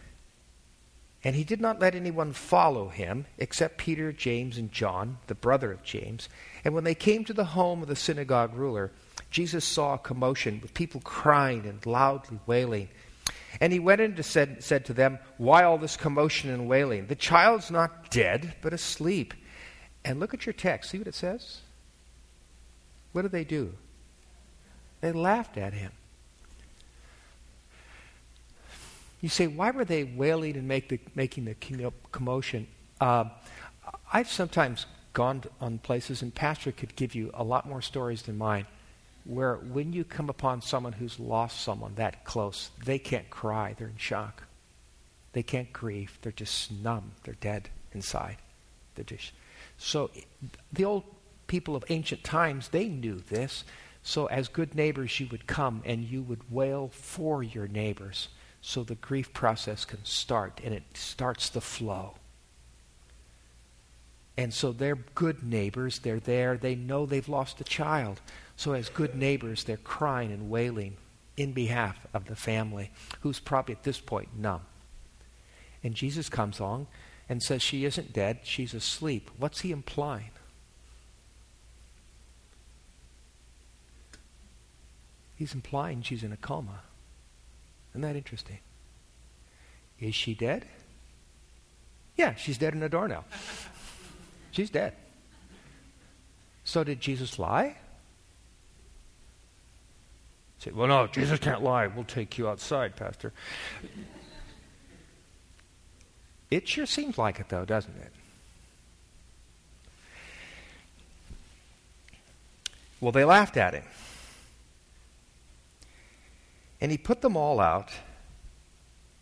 And 1.23 1.37
he 1.37 1.45
did 1.45 1.61
not 1.61 1.81
let 1.81 1.95
anyone 1.95 2.33
follow 2.33 2.89
him 2.89 3.27
except 3.39 3.79
Peter, 3.79 4.13
James, 4.13 4.59
and 4.59 4.71
John, 4.71 5.19
the 5.29 5.35
brother 5.35 5.73
of 5.73 5.83
James. 5.85 6.29
And 6.65 6.75
when 6.75 6.85
they 6.85 6.95
came 6.95 7.25
to 7.25 7.33
the 7.33 7.45
home 7.45 7.83
of 7.83 7.89
the 7.89 7.97
synagogue 7.97 8.55
ruler, 8.55 8.91
Jesus 9.31 9.65
saw 9.65 9.95
a 9.95 9.99
commotion 9.99 10.61
with 10.61 10.75
people 10.75 11.01
crying 11.01 11.67
and 11.67 11.85
loudly 11.87 12.41
wailing. 12.47 12.89
And 13.61 13.73
he 13.73 13.79
went 13.79 14.01
in 14.01 14.15
and 14.15 14.25
said, 14.25 14.63
said 14.63 14.85
to 14.87 14.93
them, 14.93 15.19
Why 15.39 15.65
all 15.65 15.79
this 15.79 15.97
commotion 15.97 16.51
and 16.51 16.69
wailing? 16.69 17.07
The 17.07 17.15
child's 17.15 17.71
not 17.71 18.11
dead, 18.11 18.55
but 18.63 18.73
asleep. 18.73 19.35
And 20.05 20.21
look 20.21 20.35
at 20.35 20.47
your 20.47 20.53
text. 20.53 20.91
See 20.91 20.99
what 20.99 21.07
it 21.07 21.15
says? 21.15 21.61
What 23.13 23.23
did 23.23 23.33
they 23.33 23.45
do? 23.45 23.73
They 25.01 25.13
laughed 25.13 25.57
at 25.57 25.73
him. 25.73 25.93
You 29.21 29.29
say, 29.31 29.47
why 29.47 29.71
were 29.71 29.87
they 29.87 30.05
wailing 30.05 30.57
and 30.57 30.69
the, 30.69 31.01
making 31.15 31.47
the 31.47 31.93
commotion? 32.13 32.67
Uh, 33.01 33.25
I've 34.13 34.31
sometimes 34.31 34.85
gone 35.15 35.45
on 35.61 35.79
places, 35.79 36.21
and 36.21 36.35
Pastor 36.35 36.73
could 36.73 36.95
give 36.97 37.15
you 37.15 37.31
a 37.33 37.43
lot 37.43 37.67
more 37.67 37.81
stories 37.81 38.23
than 38.23 38.37
mine 38.37 38.67
where 39.25 39.57
when 39.57 39.93
you 39.93 40.05
come 40.05 40.29
upon 40.29 40.61
someone 40.61 40.93
who's 40.93 41.19
lost 41.19 41.61
someone 41.61 41.95
that 41.97 42.25
close, 42.25 42.71
they 42.85 42.99
can't 42.99 43.31
cry. 43.31 43.75
They're 43.77 43.89
in 43.89 43.97
shock. 43.97 44.45
They 45.33 45.43
can't 45.43 45.73
grieve. 45.73 46.19
They're 46.23 46.33
just 46.33 46.71
numb. 46.71 47.13
They're 47.25 47.35
dead 47.35 47.71
inside. 47.93 48.37
They're 48.95 49.05
just 49.05 49.33
so 49.77 50.11
the 50.73 50.85
old 50.85 51.05
people 51.47 51.77
of 51.77 51.85
ancient 51.89 52.25
times 52.25 52.69
they 52.69 52.89
knew 52.89 53.21
this. 53.29 53.65
So 54.03 54.27
as 54.27 54.49
good 54.49 54.75
neighbors, 54.75 55.19
you 55.19 55.29
would 55.31 55.47
come 55.47 55.83
and 55.85 56.05
you 56.05 56.23
would 56.23 56.51
wail 56.51 56.91
for 56.93 57.43
your 57.43 57.67
neighbors, 57.67 58.29
so 58.61 58.85
the 58.85 58.97
grief 58.97 59.33
process 59.33 59.87
can 59.87 60.05
start 60.05 60.61
and 60.63 60.75
it 60.75 60.83
starts 60.95 61.49
the 61.49 61.63
flow. 61.63 62.15
And 64.37 64.53
so 64.53 64.73
they're 64.73 64.99
good 65.15 65.45
neighbors. 65.45 66.01
They're 66.01 66.21
there. 66.21 66.57
They 66.57 66.75
know 66.75 67.07
they've 67.07 67.29
lost 67.29 67.61
a 67.61 67.65
child. 67.65 68.21
So, 68.57 68.73
as 68.73 68.89
good 68.89 69.15
neighbors, 69.15 69.65
they're 69.65 69.77
crying 69.77 70.33
and 70.33 70.51
wailing 70.51 70.97
in 71.37 71.53
behalf 71.53 71.99
of 72.13 72.27
the 72.27 72.37
family, 72.37 72.91
who's 73.21 73.41
probably 73.41 73.75
at 73.75 73.83
this 73.83 74.01
point 74.01 74.37
numb. 74.37 74.63
And 75.83 75.95
Jesus 75.95 76.29
comes 76.29 76.61
along 76.61 76.87
and 77.29 77.43
says 77.43 77.63
she 77.63 77.85
isn't 77.85 78.13
dead, 78.13 78.41
she's 78.45 78.75
asleep. 78.75 79.31
What's 79.39 79.61
he 79.61 79.73
implying? 79.73 80.31
He's 85.37 85.55
implying 85.55 86.03
she's 86.03 86.23
in 86.23 86.33
a 86.33 86.37
coma. 86.37 86.81
Isn't 87.93 88.03
that 88.03 88.17
interesting? 88.17 88.59
Is 89.99 90.15
she 90.15 90.35
dead? 90.35 90.67
Yeah, 92.17 92.35
she's 92.35 92.59
dead 92.59 92.75
in 92.75 92.83
a 92.83 92.89
door 92.89 93.09
now. 93.09 93.25
She's 94.55 94.71
dead. 94.71 94.95
So 96.65 96.85
did 96.85 97.01
Jesus 97.01 97.39
lie? 97.39 97.77
Say, 100.59 100.71
well, 100.71 100.87
no, 100.87 101.07
Jesus 101.07 101.39
can't 101.39 101.63
lie. 101.63 101.89
We'll 101.89 102.05
take 102.05 102.39
you 102.39 102.49
outside, 102.49 102.97
Pastor. 102.97 103.33
It 106.51 106.67
sure 106.69 106.87
seems 106.87 107.19
like 107.19 107.41
it, 107.41 107.49
though, 107.49 107.65
doesn't 107.65 107.97
it? 107.97 108.13
Well, 113.01 113.13
they 113.13 113.25
laughed 113.25 113.59
at 113.59 113.75
him. 113.75 113.85
And 116.81 116.91
he 116.91 116.97
put 116.97 117.21
them 117.21 117.37
all 117.37 117.61
out, 117.61 117.91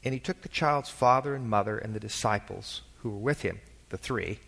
and 0.05 0.15
he 0.15 0.21
took 0.21 0.43
the 0.43 0.49
child's 0.49 0.91
father 0.91 1.35
and 1.35 1.49
mother 1.49 1.79
and 1.79 1.95
the 1.95 2.01
disciples 2.01 2.83
who 2.99 3.11
were 3.11 3.17
with 3.17 3.43
him, 3.43 3.61
the 3.89 3.97
three, 3.97 4.39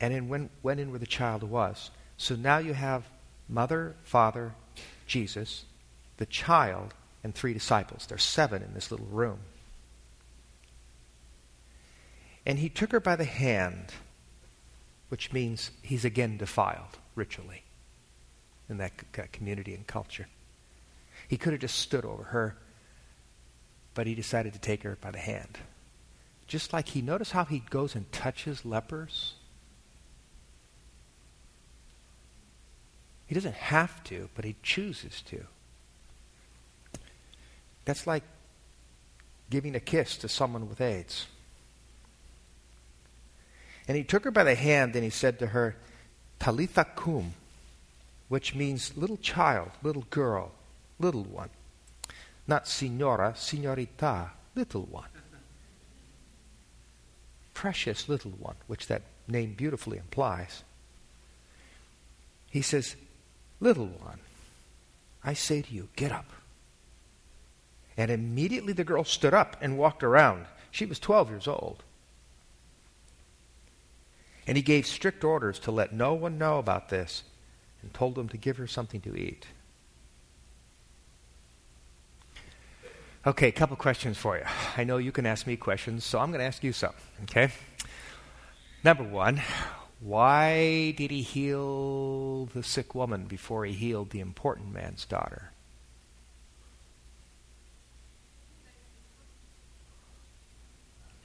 and 0.00 0.12
in 0.12 0.28
went, 0.28 0.50
went 0.62 0.80
in 0.80 0.90
where 0.90 0.98
the 0.98 1.06
child 1.06 1.42
was. 1.42 1.90
So 2.16 2.34
now 2.34 2.58
you 2.58 2.74
have 2.74 3.04
mother, 3.48 3.94
father, 4.02 4.52
Jesus, 5.06 5.64
the 6.16 6.26
child, 6.26 6.94
and 7.22 7.34
three 7.34 7.52
disciples. 7.52 8.06
There's 8.06 8.24
seven 8.24 8.62
in 8.62 8.74
this 8.74 8.90
little 8.90 9.06
room. 9.06 9.38
And 12.44 12.58
he 12.58 12.68
took 12.68 12.92
her 12.92 13.00
by 13.00 13.16
the 13.16 13.24
hand, 13.24 13.92
which 15.08 15.32
means 15.32 15.70
he's 15.82 16.04
again 16.04 16.36
defiled 16.36 16.98
ritually 17.14 17.64
in 18.68 18.78
that 18.78 18.92
community 19.32 19.74
and 19.74 19.86
culture. 19.86 20.28
He 21.28 21.36
could 21.36 21.52
have 21.52 21.60
just 21.60 21.78
stood 21.78 22.04
over 22.04 22.24
her, 22.24 22.56
but 23.94 24.06
he 24.06 24.14
decided 24.14 24.52
to 24.52 24.58
take 24.60 24.82
her 24.84 24.96
by 25.00 25.10
the 25.10 25.18
hand. 25.18 25.58
Just 26.46 26.72
like 26.72 26.88
he, 26.88 27.02
notice 27.02 27.32
how 27.32 27.44
he 27.44 27.60
goes 27.70 27.96
and 27.96 28.10
touches 28.12 28.64
lepers? 28.64 29.34
He 33.26 33.34
doesn't 33.34 33.54
have 33.54 34.04
to, 34.04 34.28
but 34.34 34.44
he 34.44 34.56
chooses 34.62 35.22
to. 35.22 35.44
That's 37.84 38.06
like 38.06 38.22
giving 39.50 39.74
a 39.74 39.80
kiss 39.80 40.16
to 40.18 40.28
someone 40.28 40.68
with 40.68 40.80
AIDS. 40.80 41.26
And 43.88 43.96
he 43.96 44.04
took 44.04 44.24
her 44.24 44.30
by 44.30 44.44
the 44.44 44.54
hand 44.54 44.94
and 44.94 45.04
he 45.04 45.10
said 45.10 45.38
to 45.38 45.48
her, 45.48 45.76
Talitha 46.38 46.84
cum, 46.84 47.34
which 48.28 48.54
means 48.54 48.96
little 48.96 49.16
child, 49.16 49.70
little 49.82 50.06
girl, 50.10 50.52
little 50.98 51.24
one. 51.24 51.50
Not 52.48 52.68
signora, 52.68 53.34
signorita, 53.36 54.30
little 54.54 54.82
one. 54.82 55.08
Precious 57.54 58.08
little 58.08 58.32
one, 58.32 58.56
which 58.66 58.88
that 58.88 59.02
name 59.28 59.54
beautifully 59.54 59.98
implies. 59.98 60.62
He 62.50 62.62
says, 62.62 62.96
Little 63.60 63.86
one, 63.86 64.20
I 65.24 65.34
say 65.34 65.62
to 65.62 65.72
you, 65.72 65.88
get 65.96 66.12
up. 66.12 66.26
And 67.96 68.10
immediately 68.10 68.72
the 68.72 68.84
girl 68.84 69.04
stood 69.04 69.32
up 69.32 69.56
and 69.60 69.78
walked 69.78 70.02
around. 70.02 70.46
She 70.70 70.84
was 70.84 70.98
12 70.98 71.30
years 71.30 71.48
old. 71.48 71.82
And 74.46 74.56
he 74.56 74.62
gave 74.62 74.86
strict 74.86 75.24
orders 75.24 75.58
to 75.60 75.70
let 75.70 75.92
no 75.92 76.14
one 76.14 76.38
know 76.38 76.58
about 76.58 76.88
this 76.90 77.24
and 77.82 77.92
told 77.92 78.14
them 78.14 78.28
to 78.28 78.36
give 78.36 78.58
her 78.58 78.66
something 78.66 79.00
to 79.00 79.16
eat. 79.16 79.46
Okay, 83.26 83.48
a 83.48 83.52
couple 83.52 83.76
questions 83.76 84.16
for 84.16 84.36
you. 84.36 84.44
I 84.76 84.84
know 84.84 84.98
you 84.98 85.10
can 85.10 85.26
ask 85.26 85.48
me 85.48 85.56
questions, 85.56 86.04
so 86.04 86.20
I'm 86.20 86.30
going 86.30 86.38
to 86.38 86.46
ask 86.46 86.62
you 86.62 86.72
some, 86.72 86.92
okay? 87.24 87.50
Number 88.84 89.02
one, 89.02 89.42
why 90.00 90.92
did 90.92 91.10
he 91.10 91.22
heal 91.22 92.46
the 92.46 92.62
sick 92.62 92.94
woman 92.94 93.24
before 93.24 93.64
he 93.64 93.72
healed 93.72 94.10
the 94.10 94.20
important 94.20 94.72
man's 94.72 95.04
daughter? 95.04 95.50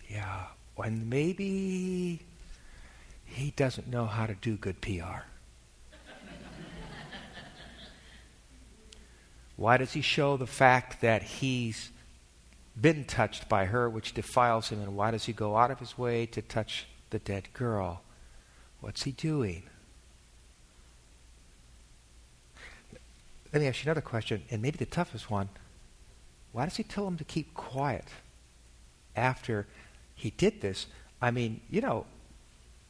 Yeah, 0.10 0.48
when 0.76 1.10
maybe 1.10 2.20
he 3.26 3.52
doesn't 3.56 3.88
know 3.88 4.06
how 4.06 4.26
to 4.26 4.36
do 4.36 4.58
good 4.58 4.82
PR. 4.82 5.24
Why 9.56 9.78
does 9.78 9.94
he 9.94 10.02
show 10.02 10.38
the 10.38 10.48
fact 10.48 11.02
that 11.02 11.22
he's 11.22 11.92
been 12.80 13.06
touched 13.06 13.48
by 13.48 13.66
her, 13.66 13.90
which 13.90 14.14
defiles 14.14 14.70
him, 14.70 14.82
and 14.82 14.96
why 14.96 15.12
does 15.12 15.26
he 15.26 15.34
go 15.34 15.56
out 15.56 15.70
of 15.70 15.80
his 15.80 15.98
way 15.98 16.26
to 16.26 16.42
touch 16.42 16.88
the 17.12 17.20
dead 17.20 17.54
girl? 17.54 18.02
What's 18.82 19.04
he 19.04 19.12
doing? 19.12 19.64
Let 23.54 23.62
me 23.62 23.68
ask 23.68 23.84
you 23.84 23.90
another 23.90 24.02
question, 24.02 24.44
and 24.50 24.62
maybe 24.62 24.78
the 24.78 24.86
toughest 24.86 25.30
one. 25.30 25.50
Why 26.52 26.66
does 26.66 26.78
he 26.78 26.84
tell 26.84 27.08
him 27.08 27.18
to 27.18 27.24
keep 27.24 27.54
quiet 27.54 28.06
after 29.16 29.68
he 30.16 30.32
did 30.32 30.62
this? 30.62 30.88
I 31.22 31.32
mean, 31.32 31.62
you 31.70 31.82
know, 31.82 32.06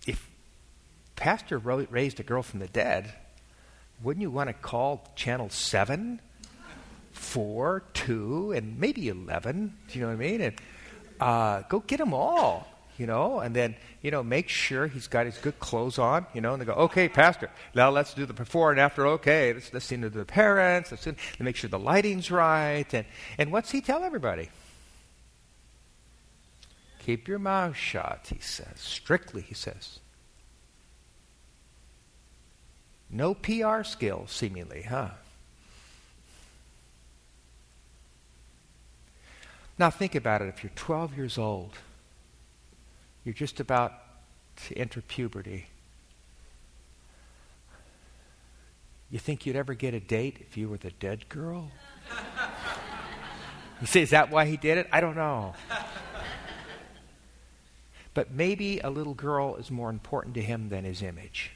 if 0.07 0.29
Pastor 1.15 1.57
raised 1.57 2.19
a 2.19 2.23
girl 2.23 2.41
from 2.41 2.59
the 2.59 2.67
dead, 2.67 3.13
wouldn't 4.01 4.21
you 4.21 4.31
want 4.31 4.49
to 4.49 4.53
call 4.53 5.11
Channel 5.15 5.49
7, 5.49 6.21
4, 7.11 7.83
2, 7.93 8.51
and 8.53 8.79
maybe 8.79 9.09
11? 9.09 9.77
Do 9.87 9.99
you 9.99 10.05
know 10.05 10.07
what 10.07 10.13
I 10.13 10.29
mean? 10.29 10.41
And 10.41 10.55
uh, 11.19 11.61
go 11.69 11.79
get 11.79 11.97
them 11.97 12.13
all 12.13 12.70
you 13.01 13.07
know, 13.07 13.39
and 13.39 13.55
then, 13.55 13.75
you 14.03 14.11
know, 14.11 14.21
make 14.21 14.47
sure 14.47 14.85
he's 14.85 15.07
got 15.07 15.25
his 15.25 15.35
good 15.39 15.59
clothes 15.59 15.97
on, 15.97 16.27
you 16.35 16.39
know, 16.39 16.53
and 16.53 16.61
they 16.61 16.67
go, 16.67 16.73
okay, 16.73 17.09
Pastor, 17.09 17.49
now 17.73 17.89
let's 17.89 18.13
do 18.13 18.27
the 18.27 18.33
before 18.33 18.69
and 18.69 18.79
after, 18.79 19.07
okay, 19.07 19.51
let's 19.51 19.73
listen 19.73 20.01
to 20.01 20.09
the 20.11 20.23
parents, 20.23 20.91
let's, 20.91 21.07
let's 21.07 21.39
make 21.39 21.55
sure 21.55 21.67
the 21.67 21.79
lighting's 21.79 22.29
right. 22.29 22.85
And, 22.93 23.07
and 23.39 23.51
what's 23.51 23.71
he 23.71 23.81
tell 23.81 24.03
everybody? 24.03 24.49
Keep 26.99 27.27
your 27.27 27.39
mouth 27.39 27.75
shut, 27.75 28.27
he 28.31 28.39
says. 28.39 28.75
Strictly, 28.75 29.41
he 29.41 29.55
says. 29.55 29.97
No 33.09 33.33
PR 33.33 33.81
skills, 33.81 34.31
seemingly, 34.31 34.83
huh? 34.83 35.09
Now 39.79 39.89
think 39.89 40.13
about 40.13 40.43
it. 40.43 40.49
If 40.49 40.63
you're 40.63 40.71
12 40.75 41.17
years 41.17 41.39
old, 41.39 41.79
you're 43.23 43.33
just 43.33 43.59
about 43.59 43.93
to 44.67 44.77
enter 44.77 45.01
puberty. 45.01 45.67
You 49.09 49.19
think 49.19 49.45
you'd 49.45 49.55
ever 49.55 49.73
get 49.73 49.93
a 49.93 49.99
date 49.99 50.37
if 50.39 50.57
you 50.57 50.69
were 50.69 50.77
the 50.77 50.91
dead 50.91 51.27
girl? 51.29 51.71
you 53.81 53.87
say, 53.87 54.01
is 54.01 54.11
that 54.11 54.31
why 54.31 54.45
he 54.45 54.57
did 54.57 54.77
it? 54.77 54.87
I 54.91 55.01
don't 55.01 55.15
know. 55.15 55.53
but 58.13 58.31
maybe 58.31 58.79
a 58.79 58.89
little 58.89 59.13
girl 59.13 59.55
is 59.57 59.69
more 59.69 59.89
important 59.89 60.35
to 60.35 60.41
him 60.41 60.69
than 60.69 60.85
his 60.85 61.01
image. 61.01 61.51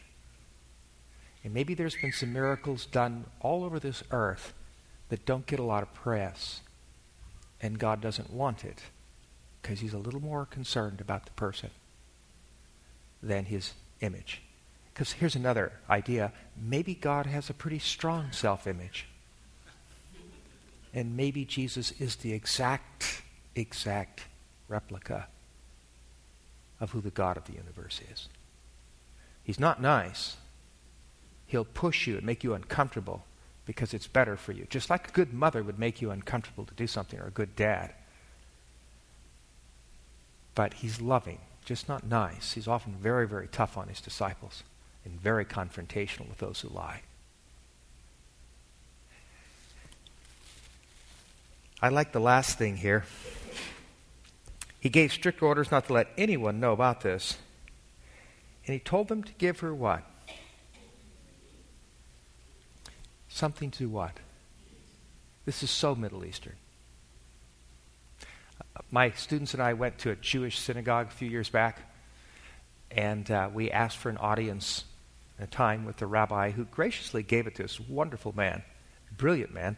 And 1.44 1.54
maybe 1.54 1.74
there's 1.74 1.96
been 1.96 2.12
some 2.12 2.34
miracles 2.34 2.86
done 2.86 3.26
all 3.40 3.64
over 3.64 3.80
this 3.80 4.04
earth 4.12 4.54
that 5.10 5.26
don't 5.26 5.46
get 5.46 5.60
a 5.60 5.64
lot 5.64 5.84
of 5.84 5.94
press. 5.94 6.62
And 7.62 7.80
God 7.80 8.02
doesn't 8.02 8.32
want 8.32 8.66
it 8.66 8.82
because 9.66 9.80
he's 9.80 9.96
a 9.96 9.98
little 9.98 10.22
more 10.22 10.46
concerned 10.46 11.02
about 11.02 11.26
the 11.26 11.32
person 11.32 11.72
than 13.24 13.46
his 13.46 13.74
image. 14.00 14.44
Because 14.94 15.14
here's 15.14 15.36
another 15.36 15.72
idea 15.90 16.32
maybe 16.56 16.94
God 16.94 17.26
has 17.26 17.50
a 17.50 17.54
pretty 17.54 17.80
strong 17.80 18.32
self 18.32 18.68
image. 18.68 19.08
And 20.94 21.18
maybe 21.18 21.46
Jesus 21.46 21.94
is 22.00 22.18
the 22.18 22.32
exact, 22.32 23.24
exact 23.56 24.26
replica 24.68 25.28
of 26.80 26.92
who 26.92 27.02
the 27.02 27.10
God 27.10 27.36
of 27.36 27.46
the 27.46 27.54
universe 27.54 28.02
is. 28.14 28.30
He's 29.44 29.60
not 29.60 29.82
nice. 29.82 30.38
He'll 31.48 31.66
push 31.66 32.06
you 32.06 32.18
and 32.18 32.26
make 32.26 32.44
you 32.44 32.54
uncomfortable 32.54 33.26
because 33.66 33.96
it's 33.96 34.08
better 34.08 34.38
for 34.38 34.52
you. 34.52 34.68
Just 34.70 34.92
like 34.92 35.10
a 35.10 35.12
good 35.12 35.34
mother 35.34 35.64
would 35.64 35.80
make 35.80 36.04
you 36.04 36.12
uncomfortable 36.12 36.66
to 36.66 36.74
do 36.76 36.86
something, 36.86 37.20
or 37.20 37.28
a 37.28 37.32
good 37.32 37.56
dad 37.56 37.96
but 40.56 40.76
he's 40.76 41.02
loving, 41.02 41.40
just 41.66 41.88
not 41.90 42.06
nice. 42.06 42.54
He's 42.54 42.68
often 42.68 42.94
very, 42.94 43.28
very 43.28 43.48
tough 43.48 43.78
on 43.78 43.90
his 43.90 44.00
disciples 44.00 44.64
and 45.04 45.20
very 45.20 45.46
confrontational 45.46 46.28
with 46.28 46.38
those 46.40 46.62
who 46.62 46.70
lie. 46.70 47.02
I 51.82 51.90
like 51.90 52.14
the 52.14 52.22
last 52.22 52.58
thing 52.58 52.78
here. 52.78 53.04
He 54.80 54.90
gave 54.90 55.12
strict 55.12 55.42
orders 55.42 55.72
not 55.72 55.88
to 55.88 55.94
let 55.94 56.08
anyone 56.18 56.60
know 56.60 56.72
about 56.72 57.02
this. 57.02 57.38
And 58.66 58.74
he 58.74 58.80
told 58.80 59.10
them 59.10 59.24
to 59.24 59.34
give 59.34 59.60
her 59.60 59.76
what? 59.76 60.04
Something 63.28 63.70
to 63.72 63.90
what? 63.90 64.14
This 65.46 65.62
is 65.62 65.70
so 65.70 65.94
Middle 65.94 66.26
Eastern 66.26 66.56
my 68.92 69.12
students 69.12 69.54
and 69.54 69.64
I 69.64 69.74
went 69.74 69.98
to 70.00 70.12
a 70.12 70.16
Jewish 70.16 70.60
synagogue 70.60 71.08
a 71.08 71.12
few 71.12 71.30
years 71.30 71.50
back, 71.50 71.80
and 72.92 73.30
uh, 73.30 73.50
we 73.54 73.72
asked 73.72 73.98
for 73.98 74.10
an 74.10 74.18
audience, 74.18 74.86
a 75.40 75.48
time 75.48 75.86
with 75.86 75.98
the 75.98 76.08
rabbi 76.08 76.52
who 76.52 76.66
graciously 76.66 77.24
gave 77.24 77.48
it 77.48 77.56
to 77.56 77.64
us. 77.64 77.80
Wonderful 77.80 78.34
man, 78.36 78.64
brilliant 79.18 79.54
man. 79.54 79.78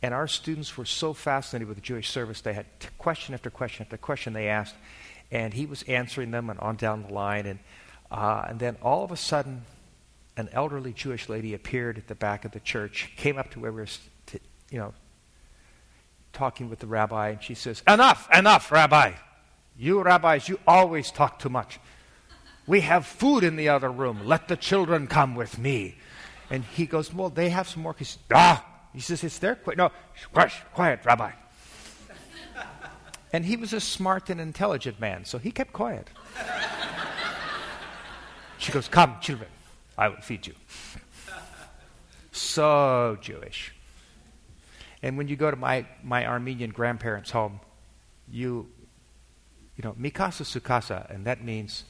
And 0.00 0.14
our 0.14 0.26
students 0.26 0.76
were 0.76 0.84
so 0.84 1.12
fascinated 1.12 1.68
with 1.68 1.76
the 1.76 1.82
Jewish 1.82 2.10
service, 2.10 2.40
they 2.40 2.52
had 2.52 2.66
t- 2.80 2.88
question 2.98 3.34
after 3.34 3.50
question 3.50 3.84
after 3.84 3.96
question 3.96 4.32
they 4.32 4.48
asked, 4.48 4.74
and 5.30 5.54
he 5.54 5.66
was 5.66 5.82
answering 5.84 6.30
them 6.30 6.50
and 6.50 6.58
on 6.60 6.76
down 6.76 7.02
the 7.02 7.12
line. 7.14 7.46
And, 7.46 7.58
uh, 8.10 8.44
and 8.48 8.58
then 8.58 8.76
all 8.82 9.04
of 9.04 9.12
a 9.12 9.16
sudden, 9.16 9.62
an 10.36 10.48
elderly 10.52 10.92
Jewish 10.92 11.28
lady 11.28 11.54
appeared 11.54 11.98
at 11.98 12.08
the 12.08 12.14
back 12.14 12.44
of 12.44 12.52
the 12.52 12.60
church, 12.60 13.12
came 13.16 13.38
up 13.38 13.50
to 13.52 13.60
where 13.60 13.72
we 13.72 13.82
were, 13.82 13.88
t- 14.26 14.40
you 14.70 14.78
know, 14.78 14.92
talking 16.32 16.68
with 16.70 16.78
the 16.78 16.86
rabbi, 16.86 17.30
and 17.30 17.42
she 17.42 17.54
says, 17.54 17.82
Enough, 17.86 18.28
enough, 18.32 18.70
rabbi. 18.72 19.12
You 19.76 20.02
rabbis, 20.02 20.48
you 20.48 20.58
always 20.66 21.10
talk 21.10 21.38
too 21.38 21.48
much. 21.48 21.78
We 22.66 22.80
have 22.82 23.06
food 23.06 23.42
in 23.42 23.56
the 23.56 23.68
other 23.70 23.90
room. 23.90 24.26
Let 24.26 24.48
the 24.48 24.56
children 24.56 25.06
come 25.06 25.34
with 25.34 25.58
me. 25.58 25.96
And 26.50 26.64
he 26.64 26.86
goes, 26.86 27.12
Well, 27.12 27.30
they 27.30 27.48
have 27.48 27.68
some 27.68 27.82
more. 27.82 27.94
He 27.98 28.04
says, 28.04 28.18
Ah. 28.32 28.64
He 28.92 29.00
says, 29.00 29.24
It's 29.24 29.38
their. 29.38 29.56
Qu-. 29.56 29.74
No, 29.76 29.90
quiet, 30.32 30.52
quiet, 30.74 31.00
rabbi. 31.04 31.32
and 33.32 33.44
he 33.44 33.56
was 33.56 33.72
a 33.72 33.80
smart 33.80 34.30
and 34.30 34.40
intelligent 34.40 35.00
man, 35.00 35.24
so 35.24 35.38
he 35.38 35.50
kept 35.50 35.72
quiet. 35.72 36.08
she 38.58 38.70
goes, 38.70 38.88
Come, 38.88 39.16
children, 39.20 39.48
I 39.96 40.08
will 40.08 40.20
feed 40.20 40.46
you. 40.46 40.54
so 42.30 43.18
Jewish. 43.20 43.72
And 45.02 45.16
when 45.16 45.28
you 45.28 45.36
go 45.36 45.50
to 45.50 45.56
my, 45.56 45.86
my 46.02 46.26
Armenian 46.26 46.70
grandparents' 46.70 47.30
home, 47.30 47.60
you, 48.30 48.68
you 49.76 49.82
know, 49.82 49.94
mikasa 49.94 50.44
sukasa, 50.44 51.12
and 51.12 51.24
that 51.24 51.42
means 51.42 51.84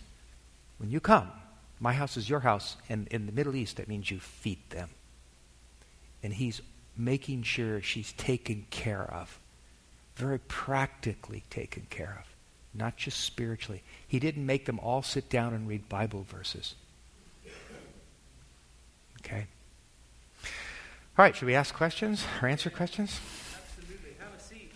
when 0.79 0.91
you 0.91 0.99
come, 0.99 1.31
my 1.79 1.93
house 1.93 2.17
is 2.17 2.29
your 2.29 2.41
house, 2.41 2.77
and 2.89 3.09
in 3.09 3.27
the 3.27 3.33
Middle 3.33 3.55
East, 3.55 3.77
that 3.77 3.89
means 3.89 4.11
you 4.11 4.19
feed 4.21 4.59
them. 4.71 4.89
And 6.23 6.33
he's 6.33 6.63
making 6.97 7.43
sure 7.43 7.83
she's 7.83 8.13
taken 8.13 8.67
care 8.71 9.03
of, 9.03 9.39
very 10.17 10.39
practically 10.39 11.43
taken 11.51 11.87
care 11.91 12.19
of, 12.21 12.35
not 12.73 12.97
just 12.97 13.21
spiritually. 13.21 13.83
He 14.07 14.19
didn't 14.19 14.47
make 14.47 14.67
them 14.67 14.79
all 14.79 15.03
sit 15.03 15.29
down 15.29 15.55
and 15.55 15.69
read 15.69 15.89
Bible 15.89 16.25
verses. 16.31 16.75
Okay? 19.21 19.47
All 21.19 21.23
right, 21.27 21.37
should 21.37 21.45
we 21.45 21.55
ask 21.55 21.75
questions 21.75 22.25
or 22.41 22.49
answer 22.49 22.71
questions? 22.71 23.21
Absolutely. 23.77 24.17
Have 24.19 24.35
a 24.35 24.41
seat. 24.41 24.73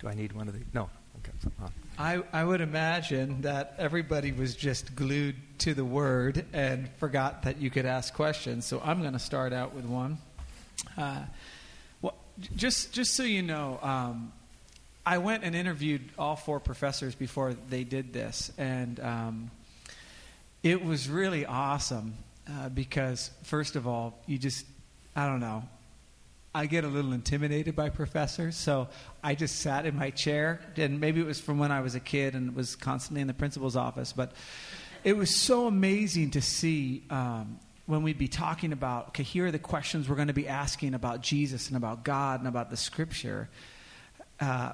Do 0.00 0.08
I 0.08 0.14
need 0.14 0.32
one 0.32 0.48
of 0.48 0.54
these? 0.54 0.64
No. 0.72 0.88
Okay. 1.18 1.70
I, 1.98 2.22
I 2.32 2.42
would 2.42 2.62
imagine 2.62 3.42
that 3.42 3.74
everybody 3.76 4.32
was 4.32 4.56
just 4.56 4.96
glued 4.96 5.36
to 5.58 5.74
the 5.74 5.84
word 5.84 6.46
and 6.54 6.88
forgot 6.96 7.42
that 7.42 7.58
you 7.60 7.68
could 7.68 7.84
ask 7.84 8.14
questions. 8.14 8.64
So 8.64 8.80
I'm 8.82 9.02
going 9.02 9.12
to 9.12 9.18
start 9.18 9.52
out 9.52 9.74
with 9.74 9.84
one. 9.84 10.16
Uh, 10.96 11.24
well, 12.00 12.14
just 12.56 12.94
just 12.94 13.12
so 13.14 13.24
you 13.24 13.42
know, 13.42 13.78
um, 13.82 14.32
I 15.04 15.18
went 15.18 15.44
and 15.44 15.54
interviewed 15.54 16.02
all 16.18 16.36
four 16.36 16.60
professors 16.60 17.14
before 17.14 17.54
they 17.68 17.84
did 17.84 18.12
this, 18.12 18.52
and 18.58 19.00
um, 19.00 19.50
it 20.62 20.84
was 20.84 21.08
really 21.08 21.46
awesome 21.46 22.14
uh, 22.48 22.68
because 22.68 23.30
first 23.44 23.76
of 23.76 23.86
all, 23.86 24.18
you 24.26 24.38
just 24.38 24.66
I 25.16 25.26
don't 25.26 25.40
know. 25.40 25.64
I 26.54 26.66
get 26.66 26.84
a 26.84 26.88
little 26.88 27.12
intimidated 27.12 27.76
by 27.76 27.90
professors, 27.90 28.56
so 28.56 28.88
I 29.22 29.34
just 29.36 29.60
sat 29.60 29.86
in 29.86 29.96
my 29.96 30.10
chair, 30.10 30.60
and 30.76 31.00
maybe 31.00 31.20
it 31.20 31.26
was 31.26 31.40
from 31.40 31.58
when 31.58 31.70
I 31.70 31.80
was 31.80 31.94
a 31.94 32.00
kid 32.00 32.34
and 32.34 32.56
was 32.56 32.74
constantly 32.74 33.20
in 33.20 33.28
the 33.28 33.34
principal's 33.34 33.76
office, 33.76 34.12
but 34.12 34.32
it 35.04 35.16
was 35.16 35.34
so 35.34 35.66
amazing 35.66 36.32
to 36.32 36.42
see 36.42 37.04
um, 37.08 37.60
when 37.86 38.02
we'd 38.02 38.18
be 38.18 38.28
talking 38.28 38.72
about, 38.72 39.08
okay, 39.08 39.22
here 39.22 39.46
are 39.46 39.50
the 39.50 39.58
questions 39.58 40.08
we're 40.08 40.16
going 40.16 40.28
to 40.28 40.34
be 40.34 40.48
asking 40.48 40.94
about 40.94 41.22
Jesus 41.22 41.68
and 41.68 41.76
about 41.76 42.04
God 42.04 42.40
and 42.40 42.48
about 42.48 42.68
the 42.68 42.76
Scripture. 42.76 43.48
Uh, 44.40 44.72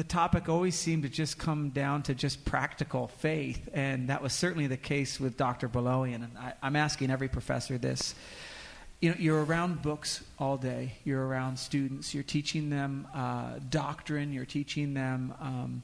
the 0.00 0.04
topic 0.04 0.48
always 0.48 0.74
seemed 0.74 1.02
to 1.02 1.10
just 1.10 1.36
come 1.36 1.68
down 1.68 2.02
to 2.02 2.14
just 2.14 2.42
practical 2.46 3.08
faith, 3.08 3.68
and 3.74 4.08
that 4.08 4.22
was 4.22 4.32
certainly 4.32 4.66
the 4.66 4.78
case 4.78 5.20
with 5.20 5.36
Dr. 5.36 5.68
Baloian. 5.68 6.24
And 6.24 6.38
I, 6.38 6.54
I'm 6.62 6.74
asking 6.74 7.10
every 7.10 7.28
professor 7.28 7.76
this 7.76 8.14
you 9.02 9.10
know, 9.10 9.16
you're 9.18 9.44
around 9.44 9.82
books 9.82 10.24
all 10.38 10.56
day. 10.56 10.94
You're 11.04 11.26
around 11.26 11.58
students. 11.58 12.14
You're 12.14 12.22
teaching 12.22 12.70
them 12.70 13.08
uh, 13.14 13.58
doctrine. 13.68 14.32
You're 14.32 14.46
teaching 14.46 14.94
them 14.94 15.34
um, 15.38 15.82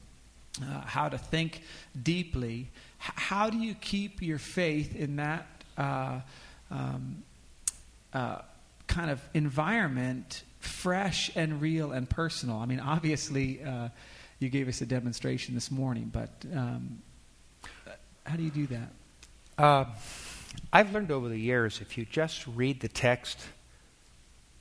uh, 0.63 0.81
how 0.81 1.09
to 1.09 1.19
think 1.19 1.61
deeply. 2.01 2.69
H- 2.99 3.11
how 3.13 3.51
do 3.51 3.59
you 3.59 3.75
keep 3.75 4.23
your 4.23 4.39
faith 4.39 4.95
in 4.95 5.17
that 5.17 5.45
uh, 5.77 6.21
um, 6.71 7.21
uh, 8.13 8.39
kind 8.87 9.11
of 9.11 9.21
environment 9.35 10.41
fresh 10.67 11.31
and 11.35 11.61
real 11.61 11.91
and 11.91 12.09
personal? 12.09 12.57
I 12.57 12.65
mean, 12.65 12.79
obviously, 12.79 13.63
uh, 13.63 13.89
you 14.39 14.49
gave 14.49 14.67
us 14.67 14.81
a 14.81 14.85
demonstration 14.85 15.55
this 15.55 15.71
morning, 15.71 16.11
but 16.13 16.29
um, 16.53 17.01
how 18.25 18.35
do 18.35 18.43
you 18.43 18.51
do 18.51 18.67
that? 18.67 18.89
Uh, 19.57 19.85
I've 20.71 20.93
learned 20.93 21.11
over 21.11 21.29
the 21.29 21.39
years 21.39 21.81
if 21.81 21.97
you 21.97 22.05
just 22.05 22.45
read 22.47 22.81
the 22.81 22.87
text 22.87 23.39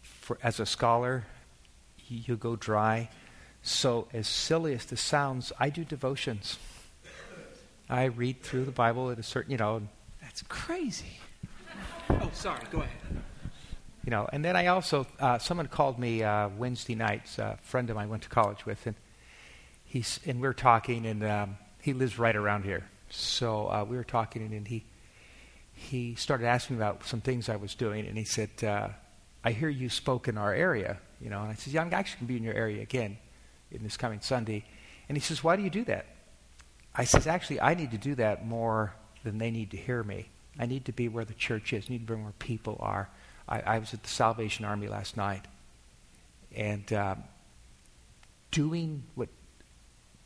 for, 0.03 0.39
as 0.43 0.61
a 0.61 0.67
scholar, 0.67 1.25
you, 2.09 2.21
you 2.27 2.37
go 2.37 2.57
dry. 2.57 3.09
So, 3.63 4.07
as 4.13 4.29
silly 4.29 4.75
as 4.75 4.85
this 4.87 5.01
sounds, 5.01 5.53
I 5.59 5.71
do 5.71 5.85
devotions. 5.85 6.59
I 7.91 8.05
read 8.05 8.43
through 8.43 8.65
the 8.65 8.73
Bible 8.73 9.11
at 9.11 9.19
a 9.19 9.23
certain, 9.23 9.53
you 9.53 9.59
know, 9.59 9.83
That's 10.23 10.43
crazy. 10.43 11.19
Oh, 12.11 12.31
sorry. 12.33 12.63
Go 12.71 12.79
ahead. 12.79 13.23
You 14.07 14.11
know, 14.11 14.29
and 14.33 14.45
then 14.45 14.55
I 14.55 14.69
also, 14.69 15.05
uh, 15.19 15.39
someone 15.39 15.67
called 15.67 15.99
me 15.99 16.23
uh, 16.23 16.49
Wednesday 16.51 16.95
nights, 16.95 17.41
a 17.41 17.59
friend 17.63 17.91
of 17.91 17.97
mine 17.97 18.05
I 18.05 18.09
went 18.09 18.23
to 18.23 18.29
college 18.29 18.65
with, 18.65 18.87
and 18.87 18.95
he's, 19.85 20.21
and 20.25 20.41
we 20.41 20.47
were 20.47 20.55
talking, 20.55 21.05
and 21.07 21.25
um, 21.25 21.59
he 21.83 21.93
lives 21.93 22.17
right 22.17 22.37
around 22.37 22.63
here. 22.63 22.85
So 23.11 23.67
uh, 23.67 23.85
we 23.85 23.97
were 23.97 24.05
talking, 24.05 24.43
and, 24.43 24.53
and 24.53 24.69
he, 24.69 24.85
he 25.75 26.15
started 26.15 26.47
asking 26.47 26.77
about 26.77 27.05
some 27.05 27.21
things 27.21 27.49
I 27.49 27.57
was 27.57 27.75
doing, 27.75 28.07
and 28.07 28.17
he 28.17 28.25
said, 28.25 28.51
uh, 28.63 28.91
"I 29.43 29.51
hear 29.51 29.69
you 29.69 29.89
spoke 29.89 30.29
in 30.29 30.39
our 30.39 30.55
area, 30.55 30.99
you 31.21 31.29
know." 31.29 31.43
And 31.43 31.51
I 31.51 31.55
said, 31.55 31.73
"Yeah, 31.73 31.83
I'm 31.83 31.93
actually 31.93 32.19
going 32.19 32.27
to 32.29 32.33
be 32.33 32.37
in 32.37 32.45
your 32.45 32.55
area 32.55 32.83
again 32.83 33.19
in 33.73 33.83
this 33.83 33.97
coming 33.97 34.21
Sunday." 34.21 34.65
And 35.09 35.19
he 35.19 35.21
says, 35.21 35.43
"Why 35.43 35.57
do 35.57 35.65
you 35.65 35.71
do 35.71 35.85
that?" 35.85 36.07
I 36.95 37.05
says, 37.05 37.27
"Actually, 37.27 37.61
I 37.61 37.75
need 37.75 37.91
to 37.91 37.99
do 37.99 38.15
that 38.15 38.47
more 38.47 38.95
than 39.25 39.39
they 39.39 39.51
need 39.51 39.73
to 39.73 39.77
hear 39.77 40.05
me. 40.05 40.29
I 40.61 40.67
need 40.67 40.85
to 40.85 40.93
be 40.93 41.09
where 41.09 41.25
the 41.25 41.35
church 41.35 41.73
is. 41.73 41.87
I 41.89 41.93
need 41.95 42.07
to 42.07 42.15
be 42.15 42.23
where 42.23 42.33
people 42.39 42.77
are." 42.79 43.09
I, 43.49 43.61
I 43.61 43.79
was 43.79 43.95
at 43.95 44.03
the 44.03 44.09
Salvation 44.09 44.65
Army 44.65 44.89
last 44.89 45.17
night, 45.17 45.45
and 46.55 46.91
um, 46.93 47.23
doing 48.51 49.05
what 49.15 49.29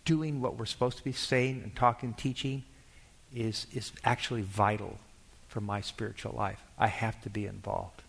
doing 0.05 0.41
what 0.41 0.57
we're 0.57 0.67
supposed 0.67 0.99
to 0.99 1.05
be 1.05 1.13
saying 1.13 1.61
and 1.63 1.75
talking, 1.77 2.15
teaching, 2.15 2.65
is 3.35 3.67
is 3.73 3.93
actually 4.05 4.43
vital 4.43 4.99
for 5.49 5.61
my 5.61 5.81
spiritual 5.81 6.33
life. 6.37 6.61
I 6.79 6.87
have 6.87 7.21
to 7.23 7.31
be 7.31 7.47
involved. 7.47 8.03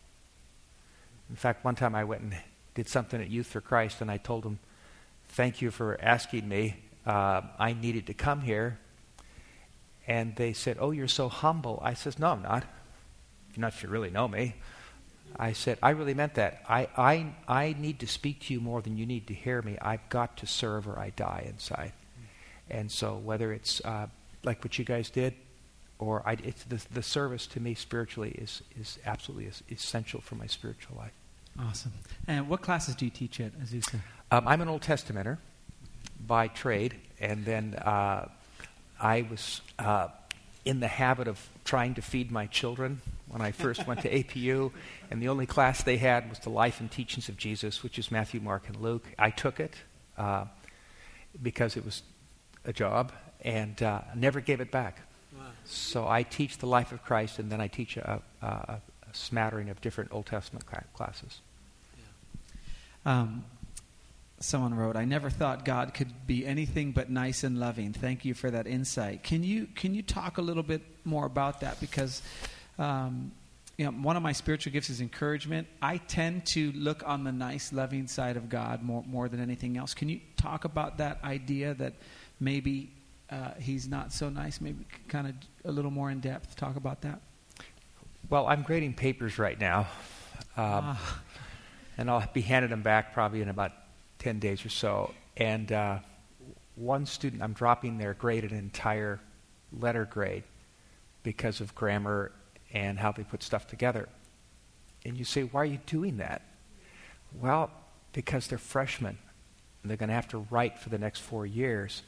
In 1.29 1.35
fact, 1.35 1.65
one 1.65 1.75
time 1.75 1.95
I 1.95 2.03
went 2.03 2.21
and 2.21 2.35
did 2.75 2.87
something 2.87 3.21
at 3.21 3.29
Youth 3.29 3.47
for 3.47 3.61
Christ, 3.61 4.01
and 4.01 4.09
I 4.09 4.17
told 4.17 4.43
them, 4.43 4.59
"Thank 5.29 5.61
you 5.61 5.71
for 5.71 5.99
asking 6.01 6.47
me. 6.47 6.75
Uh, 7.05 7.41
I 7.59 7.73
needed 7.73 8.07
to 8.07 8.13
come 8.13 8.41
here." 8.41 8.79
And 10.07 10.35
they 10.35 10.53
said, 10.53 10.77
"Oh, 10.79 10.91
you're 10.91 11.07
so 11.07 11.27
humble." 11.27 11.79
I 11.83 11.95
says, 11.95 12.17
"No, 12.17 12.31
I'm 12.31 12.41
not. 12.41 12.63
You're 13.53 13.61
not 13.61 13.73
sure 13.73 13.89
you 13.89 13.93
really 13.93 14.09
know 14.09 14.27
me." 14.27 14.55
I 15.37 15.53
said, 15.53 15.77
"I 15.81 15.91
really 15.91 16.13
meant 16.13 16.35
that. 16.35 16.63
I, 16.67 16.87
I, 16.97 17.33
I 17.47 17.75
need 17.77 17.99
to 17.99 18.07
speak 18.07 18.41
to 18.41 18.53
you 18.53 18.59
more 18.59 18.81
than 18.81 18.97
you 18.97 19.05
need 19.05 19.27
to 19.27 19.33
hear 19.33 19.61
me. 19.61 19.77
I've 19.81 20.07
got 20.09 20.37
to 20.37 20.47
serve, 20.47 20.87
or 20.87 20.97
I 20.99 21.11
die 21.11 21.45
inside." 21.47 21.93
And 22.69 22.91
so, 22.91 23.17
whether 23.17 23.51
it's 23.51 23.81
uh, 23.83 24.07
like 24.43 24.63
what 24.63 24.79
you 24.79 24.85
guys 24.85 25.09
did, 25.09 25.33
or 25.99 26.23
I, 26.25 26.37
it's 26.43 26.63
the, 26.63 26.81
the 26.93 27.03
service 27.03 27.47
to 27.47 27.59
me 27.59 27.73
spiritually 27.75 28.31
is, 28.31 28.63
is 28.79 28.97
absolutely 29.05 29.47
es- 29.47 29.63
essential 29.69 30.21
for 30.21 30.35
my 30.35 30.47
spiritual 30.47 30.97
life. 30.97 31.11
Awesome. 31.59 31.91
And 32.27 32.47
what 32.47 32.61
classes 32.61 32.95
do 32.95 33.05
you 33.05 33.11
teach 33.11 33.39
at 33.39 33.53
Azusa? 33.59 33.99
Um, 34.31 34.47
I'm 34.47 34.61
an 34.61 34.69
Old 34.69 34.81
Testamenter 34.81 35.37
by 36.25 36.47
trade, 36.47 36.95
and 37.19 37.45
then 37.45 37.75
uh, 37.75 38.29
I 38.99 39.23
was 39.29 39.61
uh, 39.77 40.07
in 40.65 40.79
the 40.79 40.87
habit 40.87 41.27
of 41.27 41.49
trying 41.65 41.95
to 41.95 42.01
feed 42.01 42.31
my 42.31 42.45
children 42.47 43.01
when 43.27 43.41
I 43.41 43.51
first 43.51 43.87
went 43.87 44.01
to 44.01 44.09
APU, 44.23 44.71
and 45.09 45.21
the 45.21 45.29
only 45.29 45.45
class 45.45 45.83
they 45.83 45.97
had 45.97 46.29
was 46.29 46.39
the 46.39 46.49
life 46.49 46.79
and 46.79 46.91
teachings 46.91 47.29
of 47.29 47.37
Jesus, 47.37 47.83
which 47.83 47.97
is 47.97 48.11
Matthew, 48.11 48.39
Mark, 48.41 48.67
and 48.67 48.77
Luke. 48.77 49.05
I 49.17 49.29
took 49.29 49.59
it 49.59 49.75
uh, 50.17 50.45
because 51.41 51.77
it 51.77 51.85
was 51.85 52.03
a 52.65 52.73
job, 52.73 53.11
and 53.41 53.81
uh, 53.81 54.01
never 54.15 54.41
gave 54.41 54.61
it 54.61 54.71
back. 54.71 54.99
So 55.65 56.07
I 56.07 56.23
teach 56.23 56.57
the 56.57 56.67
life 56.67 56.91
of 56.91 57.03
Christ, 57.03 57.39
and 57.39 57.51
then 57.51 57.61
I 57.61 57.67
teach 57.67 57.97
a, 57.97 58.21
a, 58.41 58.45
a 58.45 58.81
smattering 59.13 59.69
of 59.69 59.79
different 59.81 60.11
Old 60.13 60.25
Testament 60.25 60.65
cla- 60.65 60.83
classes. 60.93 61.39
Um, 63.05 63.45
someone 64.43 64.73
wrote, 64.73 64.95
"I 64.95 65.05
never 65.05 65.29
thought 65.29 65.65
God 65.65 65.93
could 65.93 66.27
be 66.27 66.45
anything 66.45 66.91
but 66.91 67.09
nice 67.09 67.43
and 67.43 67.59
loving. 67.59 67.93
Thank 67.93 68.25
you 68.25 68.33
for 68.33 68.51
that 68.51 68.67
insight. 68.67 69.23
Can 69.23 69.43
you 69.43 69.67
can 69.75 69.93
you 69.93 70.01
talk 70.01 70.37
a 70.37 70.41
little 70.41 70.63
bit 70.63 70.81
more 71.05 71.25
about 71.25 71.61
that? 71.61 71.79
Because, 71.79 72.21
um, 72.77 73.31
you 73.77 73.85
know, 73.85 73.91
one 73.91 74.17
of 74.17 74.23
my 74.23 74.31
spiritual 74.31 74.73
gifts 74.73 74.89
is 74.89 75.01
encouragement. 75.01 75.67
I 75.81 75.97
tend 75.97 76.45
to 76.47 76.71
look 76.73 77.03
on 77.05 77.23
the 77.23 77.31
nice, 77.31 77.71
loving 77.73 78.07
side 78.07 78.37
of 78.37 78.49
God 78.49 78.83
more, 78.83 79.03
more 79.07 79.29
than 79.29 79.39
anything 79.39 79.77
else. 79.77 79.93
Can 79.93 80.09
you 80.09 80.19
talk 80.37 80.65
about 80.65 80.97
that 80.97 81.23
idea 81.23 81.73
that 81.75 81.93
maybe 82.39 82.91
uh, 83.29 83.51
he's 83.59 83.87
not 83.87 84.11
so 84.11 84.29
nice? 84.29 84.61
Maybe 84.61 84.85
kind 85.07 85.27
of 85.27 85.35
a 85.65 85.71
little 85.71 85.91
more 85.91 86.11
in 86.11 86.19
depth. 86.19 86.55
Talk 86.55 86.75
about 86.75 87.01
that. 87.01 87.21
Well, 88.29 88.47
I'm 88.47 88.61
grading 88.61 88.93
papers 88.93 89.37
right 89.39 89.59
now, 89.59 89.79
um, 90.55 90.95
ah. 90.95 91.21
and 91.97 92.09
I'll 92.09 92.29
be 92.33 92.41
handing 92.41 92.69
them 92.69 92.81
back 92.81 93.13
probably 93.13 93.41
in 93.41 93.49
about 93.49 93.71
10 94.21 94.39
days 94.39 94.63
or 94.63 94.69
so. 94.69 95.11
And 95.35 95.71
uh, 95.71 95.99
one 96.75 97.05
student, 97.05 97.41
I'm 97.41 97.53
dropping 97.53 97.97
their 97.97 98.13
grade 98.13 98.43
an 98.43 98.55
entire 98.55 99.19
letter 99.73 100.05
grade 100.05 100.43
because 101.23 101.59
of 101.59 101.73
grammar 101.73 102.31
and 102.71 102.99
how 102.99 103.11
they 103.11 103.23
put 103.23 103.41
stuff 103.41 103.67
together. 103.67 104.07
And 105.03 105.17
you 105.17 105.25
say, 105.25 105.41
why 105.41 105.61
are 105.61 105.65
you 105.65 105.79
doing 105.87 106.17
that? 106.17 106.43
Well, 107.33 107.71
because 108.13 108.47
they're 108.47 108.59
freshmen. 108.59 109.17
And 109.81 109.89
they're 109.89 109.97
going 109.97 110.09
to 110.09 110.15
have 110.15 110.27
to 110.29 110.45
write 110.51 110.77
for 110.77 110.89
the 110.89 110.99
next 110.99 111.21
four 111.21 111.47
years. 111.47 112.03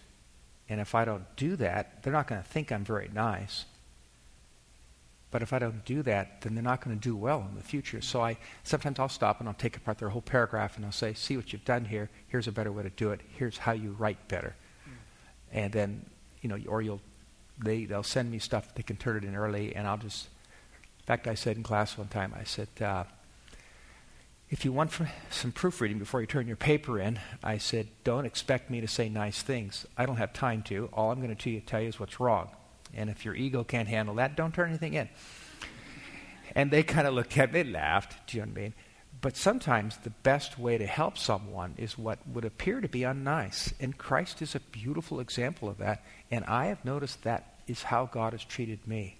And 0.69 0.79
if 0.79 0.93
I 0.93 1.05
don't 1.05 1.25
do 1.35 1.55
that, 1.55 2.03
they're 2.03 2.13
not 2.13 2.27
going 2.27 2.41
to 2.41 2.47
think 2.47 2.71
I'm 2.71 2.85
very 2.85 3.09
nice. 3.11 3.65
But 5.33 5.41
if 5.41 5.51
I 5.51 5.59
don't 5.59 5.83
do 5.83 6.03
that, 6.03 6.41
then 6.41 6.53
they're 6.53 6.63
not 6.63 6.79
going 6.85 6.95
to 6.95 7.01
do 7.01 7.15
well 7.15 7.45
in 7.49 7.57
the 7.57 7.63
future. 7.63 8.01
So 8.01 8.21
I 8.21 8.37
sometimes 8.63 8.99
I'll 8.99 9.09
stop 9.09 9.39
and 9.39 9.49
I'll 9.49 9.55
take 9.55 9.75
apart 9.75 9.97
their 9.97 10.09
whole 10.09 10.21
paragraph 10.21 10.77
and 10.77 10.85
I'll 10.85 10.91
say, 10.91 11.13
"See 11.13 11.35
what 11.35 11.51
you've 11.51 11.65
done 11.65 11.85
here. 11.85 12.09
Here's 12.27 12.47
a 12.47 12.51
better 12.51 12.71
way 12.71 12.83
to 12.83 12.91
do 12.91 13.09
it. 13.09 13.19
Here's 13.37 13.57
how 13.57 13.71
you 13.71 13.91
write 13.97 14.27
better." 14.27 14.55
Mm. 14.87 14.93
And 15.51 15.73
then, 15.73 16.05
you 16.41 16.49
know, 16.49 16.59
or 16.67 16.81
you'll 16.81 17.01
they 17.57 17.85
they'll 17.85 18.03
send 18.03 18.31
me 18.31 18.39
stuff 18.39 18.75
they 18.75 18.83
can 18.83 18.95
turn 18.95 19.17
it 19.17 19.23
in 19.23 19.35
early, 19.35 19.75
and 19.75 19.87
I'll 19.87 19.97
just 19.97 20.27
in 21.03 21.07
fact, 21.07 21.27
I 21.27 21.33
said 21.33 21.57
in 21.57 21.63
class 21.63 21.97
one 21.97 22.07
time, 22.07 22.33
I 22.33 22.45
said, 22.45 22.69
uh, 22.79 23.03
if 24.49 24.63
you 24.63 24.71
want 24.71 24.91
some 25.31 25.51
proofreading 25.51 25.99
before 25.99 26.21
you 26.21 26.27
turn 26.27 26.47
your 26.47 26.55
paper 26.55 26.97
in, 26.97 27.19
I 27.43 27.57
said, 27.57 27.87
don't 28.05 28.25
expect 28.25 28.69
me 28.69 28.79
to 28.79 28.87
say 28.87 29.09
nice 29.09 29.41
things. 29.41 29.85
I 29.97 30.05
don't 30.05 30.15
have 30.15 30.31
time 30.31 30.61
to. 30.63 30.89
All 30.93 31.11
I'm 31.11 31.19
going 31.19 31.35
to 31.35 31.59
tell 31.61 31.81
you 31.81 31.89
is 31.89 31.99
what's 31.99 32.21
wrong. 32.21 32.51
And 32.95 33.09
if 33.09 33.25
your 33.25 33.35
ego 33.35 33.63
can't 33.63 33.87
handle 33.87 34.15
that, 34.15 34.35
don't 34.35 34.53
turn 34.53 34.69
anything 34.69 34.93
in. 34.93 35.09
And 36.55 36.69
they 36.69 36.83
kind 36.83 37.07
of 37.07 37.13
looked 37.13 37.37
at 37.37 37.51
me, 37.51 37.63
they 37.63 37.69
laughed. 37.69 38.27
Do 38.27 38.37
you 38.37 38.43
know 38.43 38.51
what 38.51 38.57
I 38.57 38.61
mean? 38.61 38.73
But 39.21 39.37
sometimes 39.37 39.97
the 39.97 40.09
best 40.09 40.59
way 40.59 40.77
to 40.77 40.85
help 40.85 41.17
someone 41.17 41.75
is 41.77 41.97
what 41.97 42.19
would 42.27 42.45
appear 42.45 42.81
to 42.81 42.89
be 42.89 43.01
unnice. 43.01 43.73
And 43.79 43.97
Christ 43.97 44.41
is 44.41 44.53
a 44.53 44.59
beautiful 44.59 45.19
example 45.19 45.69
of 45.69 45.77
that. 45.77 46.03
And 46.29 46.43
I 46.45 46.65
have 46.65 46.83
noticed 46.83 47.23
that 47.23 47.59
is 47.67 47.83
how 47.83 48.05
God 48.05 48.33
has 48.33 48.43
treated 48.43 48.85
me 48.85 49.17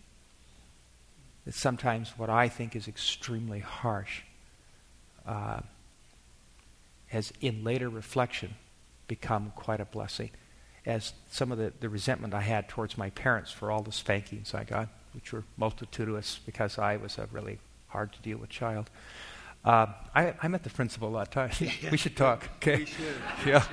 that 1.45 1.53
sometimes 1.53 2.13
what 2.17 2.29
I 2.29 2.47
think 2.49 2.75
is 2.75 2.87
extremely 2.87 3.59
harsh 3.59 4.21
uh, 5.27 5.59
has, 7.07 7.33
in 7.41 7.63
later 7.63 7.89
reflection, 7.89 8.55
become 9.07 9.51
quite 9.55 9.81
a 9.81 9.85
blessing. 9.85 10.31
As 10.85 11.13
some 11.29 11.51
of 11.51 11.57
the, 11.57 11.71
the 11.79 11.89
resentment 11.89 12.33
I 12.33 12.41
had 12.41 12.67
towards 12.67 12.97
my 12.97 13.09
parents 13.11 13.51
for 13.51 13.71
all 13.71 13.81
the 13.81 13.91
spankings 13.91 14.53
I 14.53 14.65
got, 14.65 14.89
which 15.13 15.31
were 15.31 15.43
multitudinous 15.55 16.39
because 16.45 16.77
I 16.77 16.97
was 16.97 17.17
a 17.17 17.27
really 17.31 17.59
hard 17.87 18.11
to 18.13 18.21
deal 18.21 18.37
with 18.37 18.49
child. 18.49 18.89
Uh, 19.63 19.87
I, 20.13 20.33
I 20.41 20.47
met 20.49 20.63
the 20.63 20.69
principal 20.69 21.07
a 21.07 21.11
lot 21.11 21.27
of 21.27 21.33
times. 21.33 21.61
Yeah. 21.81 21.89
we 21.91 21.97
should 21.97 22.17
talk. 22.17 22.49
Okay. 22.57 22.77
We 22.79 22.85
should. 22.85 23.15
Yeah. 23.45 23.63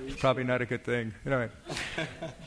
We 0.00 0.10
should. 0.10 0.18
Probably 0.18 0.44
not 0.44 0.62
a 0.62 0.66
good 0.66 0.84
thing. 0.84 1.14
Anyway. 1.24 1.50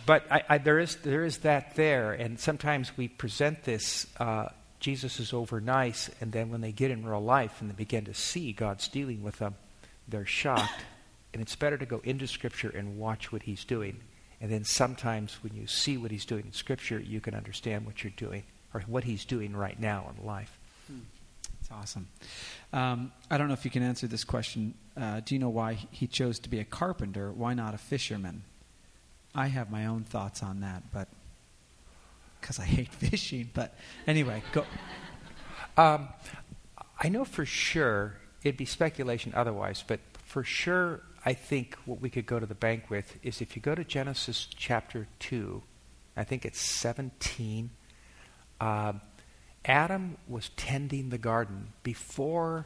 but 0.05 0.25
I, 0.29 0.43
I, 0.49 0.57
there, 0.57 0.79
is, 0.79 0.97
there 0.97 1.23
is 1.23 1.37
that 1.39 1.75
there, 1.75 2.11
and 2.11 2.39
sometimes 2.39 2.97
we 2.97 3.07
present 3.07 3.63
this 3.63 4.07
uh, 4.19 4.49
Jesus 4.83 5.21
is 5.21 5.31
over 5.31 5.61
nice, 5.61 6.09
and 6.19 6.33
then 6.33 6.49
when 6.49 6.59
they 6.59 6.73
get 6.73 6.91
in 6.91 7.05
real 7.05 7.23
life 7.23 7.61
and 7.61 7.69
they 7.69 7.73
begin 7.73 8.03
to 8.03 8.13
see 8.13 8.51
God's 8.51 8.89
dealing 8.89 9.23
with 9.23 9.37
them, 9.37 9.55
they're 10.09 10.25
shocked. 10.25 10.73
And 11.33 11.41
it's 11.41 11.55
better 11.55 11.77
to 11.77 11.85
go 11.85 12.01
into 12.03 12.27
Scripture 12.27 12.69
and 12.69 12.97
watch 12.97 13.31
what 13.31 13.43
He's 13.43 13.65
doing. 13.65 13.99
And 14.39 14.51
then 14.51 14.63
sometimes 14.63 15.37
when 15.41 15.53
you 15.55 15.67
see 15.67 15.97
what 15.97 16.11
He's 16.11 16.25
doing 16.25 16.45
in 16.45 16.53
Scripture, 16.53 16.99
you 16.99 17.19
can 17.19 17.33
understand 17.33 17.85
what 17.85 18.03
you're 18.03 18.13
doing 18.15 18.43
or 18.73 18.81
what 18.81 19.03
He's 19.03 19.25
doing 19.25 19.55
right 19.55 19.79
now 19.79 20.11
in 20.17 20.25
life. 20.25 20.57
Hmm. 20.87 20.99
That's 21.59 21.71
awesome. 21.71 22.07
Um, 22.71 23.11
I 23.31 23.37
don't 23.37 23.47
know 23.47 23.53
if 23.53 23.65
you 23.65 23.71
can 23.71 23.83
answer 23.83 24.07
this 24.07 24.23
question. 24.23 24.73
Uh, 24.97 25.21
do 25.21 25.33
you 25.33 25.39
know 25.39 25.49
why 25.49 25.77
he 25.91 26.07
chose 26.07 26.39
to 26.39 26.49
be 26.49 26.59
a 26.59 26.65
carpenter? 26.65 27.31
Why 27.31 27.53
not 27.53 27.73
a 27.73 27.77
fisherman? 27.77 28.43
I 29.33 29.47
have 29.47 29.71
my 29.71 29.85
own 29.85 30.03
thoughts 30.03 30.43
on 30.43 30.59
that, 30.59 30.83
but 30.93 31.07
because 32.39 32.59
I 32.59 32.65
hate 32.65 32.89
fishing. 32.93 33.49
But 33.53 33.75
anyway, 34.05 34.43
go. 34.51 34.65
Um, 35.77 36.09
I 36.99 37.09
know 37.09 37.25
for 37.25 37.45
sure 37.45 38.17
it'd 38.43 38.57
be 38.57 38.65
speculation 38.65 39.33
otherwise, 39.35 39.83
but 39.85 39.99
for 40.25 40.43
sure, 40.43 41.01
I 41.25 41.33
think 41.33 41.77
what 41.85 42.01
we 42.01 42.09
could 42.09 42.25
go 42.25 42.39
to 42.39 42.45
the 42.45 42.55
bank 42.55 42.89
with 42.89 43.17
is 43.23 43.41
if 43.41 43.55
you 43.55 43.61
go 43.61 43.75
to 43.75 43.83
Genesis 43.83 44.47
chapter 44.55 45.07
2, 45.19 45.61
I 46.17 46.23
think 46.23 46.45
it's 46.45 46.59
17. 46.59 47.69
Uh, 48.59 48.93
Adam 49.65 50.17
was 50.27 50.49
tending 50.57 51.09
the 51.09 51.17
garden 51.17 51.71
before 51.83 52.65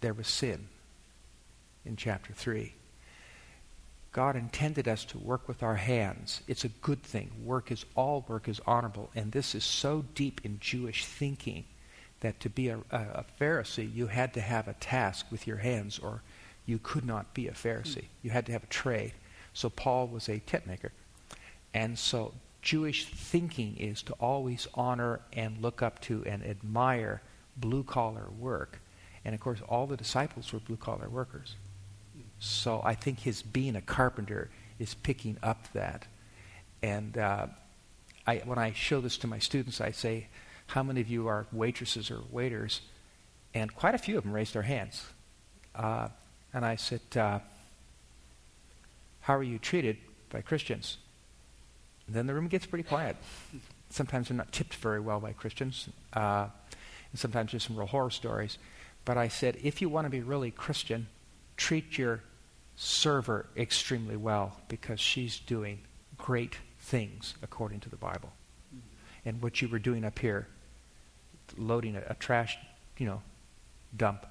there 0.00 0.12
was 0.12 0.26
sin 0.26 0.68
in 1.84 1.96
chapter 1.96 2.32
3. 2.32 2.74
God 4.10 4.34
intended 4.34 4.88
us 4.88 5.04
to 5.06 5.18
work 5.18 5.46
with 5.46 5.62
our 5.62 5.76
hands. 5.76 6.42
It's 6.48 6.64
a 6.64 6.68
good 6.68 7.02
thing. 7.02 7.30
Work 7.44 7.70
is 7.70 7.84
all 7.94 8.24
work 8.26 8.48
is 8.48 8.60
honorable. 8.66 9.10
And 9.14 9.30
this 9.30 9.54
is 9.54 9.64
so 9.64 10.04
deep 10.14 10.40
in 10.44 10.58
Jewish 10.58 11.04
thinking 11.04 11.64
that 12.20 12.40
to 12.40 12.50
be 12.50 12.68
a, 12.68 12.78
a, 12.90 12.98
a 12.98 13.24
Pharisee, 13.40 13.94
you 13.94 14.08
had 14.08 14.34
to 14.34 14.40
have 14.40 14.66
a 14.66 14.72
task 14.74 15.26
with 15.30 15.46
your 15.46 15.58
hands 15.58 16.00
or 16.00 16.22
you 16.68 16.78
could 16.82 17.04
not 17.06 17.32
be 17.32 17.48
a 17.48 17.52
Pharisee. 17.52 18.04
You 18.22 18.28
had 18.28 18.44
to 18.46 18.52
have 18.52 18.62
a 18.62 18.66
trade. 18.66 19.14
So 19.54 19.70
Paul 19.70 20.06
was 20.06 20.28
a 20.28 20.38
tent 20.40 20.66
maker. 20.66 20.92
And 21.72 21.98
so 21.98 22.34
Jewish 22.60 23.06
thinking 23.06 23.78
is 23.78 24.02
to 24.02 24.12
always 24.20 24.68
honor 24.74 25.20
and 25.32 25.62
look 25.62 25.80
up 25.80 25.98
to 26.02 26.22
and 26.26 26.44
admire 26.44 27.22
blue 27.56 27.82
collar 27.82 28.26
work. 28.38 28.80
And 29.24 29.34
of 29.34 29.40
course, 29.40 29.60
all 29.66 29.86
the 29.86 29.96
disciples 29.96 30.52
were 30.52 30.58
blue 30.58 30.76
collar 30.76 31.08
workers. 31.08 31.56
So 32.38 32.82
I 32.84 32.94
think 32.94 33.20
his 33.20 33.40
being 33.40 33.74
a 33.74 33.80
carpenter 33.80 34.50
is 34.78 34.92
picking 34.92 35.38
up 35.42 35.72
that. 35.72 36.06
And 36.82 37.16
uh, 37.16 37.46
I, 38.26 38.42
when 38.44 38.58
I 38.58 38.74
show 38.74 39.00
this 39.00 39.16
to 39.18 39.26
my 39.26 39.38
students, 39.38 39.80
I 39.80 39.90
say, 39.92 40.26
How 40.66 40.82
many 40.82 41.00
of 41.00 41.08
you 41.08 41.28
are 41.28 41.46
waitresses 41.50 42.10
or 42.10 42.20
waiters? 42.30 42.82
And 43.54 43.74
quite 43.74 43.94
a 43.94 43.98
few 43.98 44.18
of 44.18 44.24
them 44.24 44.34
raised 44.34 44.52
their 44.52 44.62
hands. 44.62 45.06
Uh, 45.74 46.08
and 46.58 46.66
I 46.66 46.74
said, 46.74 47.00
uh, 47.14 47.38
How 49.20 49.36
are 49.36 49.44
you 49.44 49.60
treated 49.60 49.96
by 50.28 50.40
Christians? 50.40 50.96
then 52.08 52.26
the 52.26 52.34
room 52.34 52.48
gets 52.48 52.66
pretty 52.66 52.82
quiet. 52.82 53.14
Sometimes 53.90 54.26
they're 54.26 54.36
not 54.36 54.50
tipped 54.50 54.74
very 54.74 54.98
well 54.98 55.20
by 55.20 55.34
Christians, 55.34 55.88
uh, 56.14 56.48
and 57.12 57.20
sometimes 57.20 57.52
there's 57.52 57.62
some 57.62 57.76
real 57.76 57.86
horror 57.86 58.10
stories. 58.10 58.58
But 59.04 59.16
I 59.16 59.28
said, 59.28 59.56
if 59.62 59.80
you 59.80 59.88
want 59.88 60.06
to 60.06 60.10
be 60.10 60.20
really 60.20 60.50
Christian, 60.50 61.06
treat 61.56 61.96
your 61.96 62.24
server 62.74 63.46
extremely 63.56 64.16
well 64.16 64.58
because 64.66 64.98
she's 64.98 65.38
doing 65.38 65.78
great 66.16 66.56
things 66.80 67.34
according 67.40 67.80
to 67.80 67.88
the 67.88 67.96
Bible. 67.96 68.32
And 69.24 69.40
what 69.40 69.62
you 69.62 69.68
were 69.68 69.78
doing 69.78 70.04
up 70.04 70.18
here, 70.18 70.48
loading 71.56 71.94
a, 71.94 72.02
a 72.08 72.14
trash, 72.14 72.58
you 72.96 73.06
know, 73.06 73.22
dump, 73.96 74.26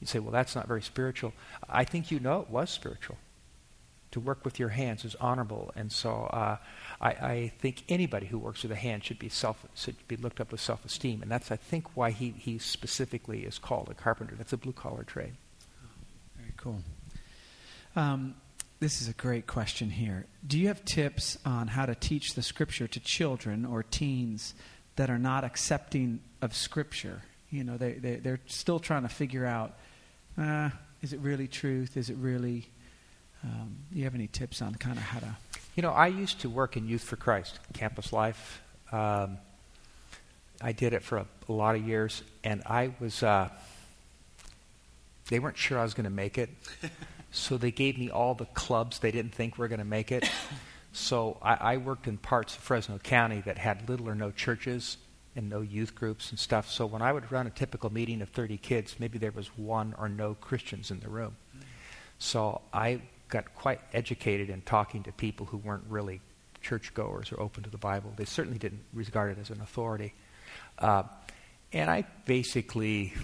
you 0.00 0.06
say, 0.06 0.18
well, 0.18 0.32
that's 0.32 0.56
not 0.56 0.66
very 0.66 0.82
spiritual. 0.82 1.32
I 1.68 1.84
think 1.84 2.10
you 2.10 2.20
know 2.20 2.40
it 2.40 2.50
was 2.50 2.70
spiritual. 2.70 3.18
To 4.12 4.20
work 4.20 4.44
with 4.44 4.58
your 4.58 4.70
hands 4.70 5.04
is 5.04 5.14
honorable, 5.20 5.70
and 5.76 5.92
so 5.92 6.24
uh, 6.32 6.56
I, 7.00 7.08
I, 7.08 7.52
think 7.60 7.84
anybody 7.88 8.26
who 8.26 8.38
works 8.40 8.64
with 8.64 8.72
a 8.72 8.76
hand 8.76 9.04
should 9.04 9.20
be 9.20 9.28
self 9.28 9.64
should 9.76 9.94
be 10.08 10.16
looked 10.16 10.40
up 10.40 10.50
with 10.50 10.60
self-esteem, 10.60 11.22
and 11.22 11.30
that's 11.30 11.52
I 11.52 11.56
think 11.56 11.96
why 11.96 12.10
he 12.10 12.30
he 12.30 12.58
specifically 12.58 13.44
is 13.44 13.60
called 13.60 13.88
a 13.88 13.94
carpenter. 13.94 14.34
That's 14.36 14.52
a 14.52 14.56
blue 14.56 14.72
collar 14.72 15.04
trade. 15.04 15.34
Very 16.36 16.52
cool. 16.56 16.82
Um, 17.94 18.34
this 18.80 19.00
is 19.00 19.08
a 19.08 19.12
great 19.12 19.46
question 19.46 19.90
here. 19.90 20.26
Do 20.44 20.58
you 20.58 20.66
have 20.66 20.84
tips 20.84 21.38
on 21.44 21.68
how 21.68 21.86
to 21.86 21.94
teach 21.94 22.34
the 22.34 22.42
Scripture 22.42 22.88
to 22.88 22.98
children 22.98 23.64
or 23.64 23.84
teens 23.84 24.54
that 24.96 25.08
are 25.08 25.18
not 25.18 25.44
accepting 25.44 26.18
of 26.42 26.56
Scripture? 26.56 27.22
You 27.50 27.62
know, 27.62 27.76
they, 27.76 27.92
they 27.92 28.16
they're 28.16 28.40
still 28.46 28.80
trying 28.80 29.02
to 29.02 29.08
figure 29.08 29.46
out. 29.46 29.78
Uh, 30.38 30.70
is 31.02 31.12
it 31.12 31.20
really 31.20 31.48
truth? 31.48 31.96
Is 31.96 32.10
it 32.10 32.16
really 32.16 32.68
um, 33.42 33.76
do 33.90 33.98
you 33.98 34.04
have 34.04 34.14
any 34.14 34.26
tips 34.26 34.60
on 34.60 34.74
kind 34.74 34.96
of 34.96 35.02
how 35.02 35.20
to? 35.20 35.36
You 35.74 35.82
know, 35.82 35.92
I 35.92 36.08
used 36.08 36.40
to 36.40 36.50
work 36.50 36.76
in 36.76 36.86
Youth 36.86 37.02
for 37.02 37.16
Christ, 37.16 37.58
campus 37.72 38.12
life. 38.12 38.62
Um, 38.92 39.38
I 40.60 40.72
did 40.72 40.92
it 40.92 41.02
for 41.02 41.18
a, 41.18 41.26
a, 41.48 41.52
lot 41.52 41.74
of 41.74 41.86
years, 41.86 42.22
and 42.44 42.62
I 42.66 42.92
was. 43.00 43.22
Uh, 43.22 43.48
they 45.28 45.38
weren't 45.38 45.56
sure 45.56 45.78
I 45.78 45.84
was 45.84 45.94
going 45.94 46.04
to 46.04 46.10
make 46.10 46.38
it, 46.38 46.50
so 47.30 47.56
they 47.56 47.70
gave 47.70 47.96
me 47.98 48.10
all 48.10 48.34
the 48.34 48.46
clubs 48.46 48.98
they 48.98 49.12
didn't 49.12 49.34
think 49.34 49.56
were 49.56 49.68
going 49.68 49.78
to 49.78 49.84
make 49.84 50.12
it. 50.12 50.28
So 50.92 51.38
I, 51.40 51.54
I, 51.54 51.76
worked 51.76 52.08
in 52.08 52.18
parts 52.18 52.56
of 52.56 52.62
Fresno 52.62 52.98
County 52.98 53.40
that 53.42 53.58
had 53.58 53.88
little 53.88 54.08
or 54.08 54.16
no 54.16 54.32
churches, 54.32 54.96
and 55.36 55.48
no 55.48 55.60
youth 55.60 55.94
groups 55.94 56.30
and 56.30 56.38
stuff. 56.38 56.70
So 56.70 56.86
when 56.86 57.02
I 57.02 57.12
would 57.12 57.30
run 57.30 57.46
a 57.46 57.50
typical 57.50 57.92
meeting 57.92 58.20
of 58.22 58.28
30 58.30 58.58
kids, 58.58 58.96
maybe 58.98 59.18
there 59.18 59.30
was 59.30 59.46
one 59.56 59.94
or 59.98 60.08
no 60.08 60.34
Christians 60.34 60.90
in 60.90 61.00
the 61.00 61.08
room. 61.08 61.36
So 62.18 62.60
I 62.72 63.00
got 63.28 63.54
quite 63.54 63.80
educated 63.92 64.50
in 64.50 64.60
talking 64.62 65.02
to 65.04 65.12
people 65.12 65.46
who 65.46 65.56
weren't 65.58 65.84
really 65.88 66.20
churchgoers 66.62 67.32
or 67.32 67.40
open 67.40 67.62
to 67.62 67.70
the 67.70 67.78
Bible. 67.78 68.12
They 68.16 68.24
certainly 68.24 68.58
didn't 68.58 68.82
regard 68.92 69.32
it 69.32 69.40
as 69.40 69.50
an 69.50 69.60
authority. 69.60 70.12
Uh, 70.78 71.04
and 71.72 71.88
I 71.88 72.04
basically 72.26 73.14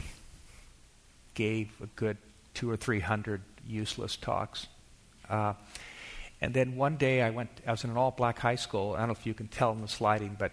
gave 1.35 1.71
a 1.83 1.87
good 1.97 2.17
two 2.55 2.71
or 2.71 2.77
three 2.77 3.01
hundred 3.01 3.43
useless 3.67 4.17
talks. 4.17 4.67
Uh, 5.29 5.55
and 6.41 6.55
then 6.55 6.77
one 6.77 6.97
day 6.97 7.23
I 7.23 7.31
went, 7.31 7.51
I 7.67 7.73
was 7.73 7.85
in 7.85 7.91
an 7.91 7.97
all 7.97 8.11
black 8.11 8.39
high 8.39 8.57
school. 8.57 8.95
I 8.95 9.01
don't 9.01 9.09
know 9.09 9.13
if 9.13 9.27
you 9.27 9.35
can 9.35 9.49
tell 9.49 9.73
in 9.73 9.81
the 9.81 9.89
sliding, 9.89 10.37
but 10.39 10.53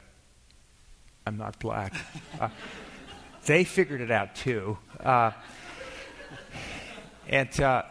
I'm 1.26 1.38
not 1.38 1.60
black. 1.60 1.94
Uh, 2.40 2.50
they 3.46 3.64
figured 3.64 4.02
it 4.02 4.12
out 4.12 4.36
too. 4.36 4.78
Uh, 5.00 5.32
and 7.28 7.60
uh, 7.62 7.84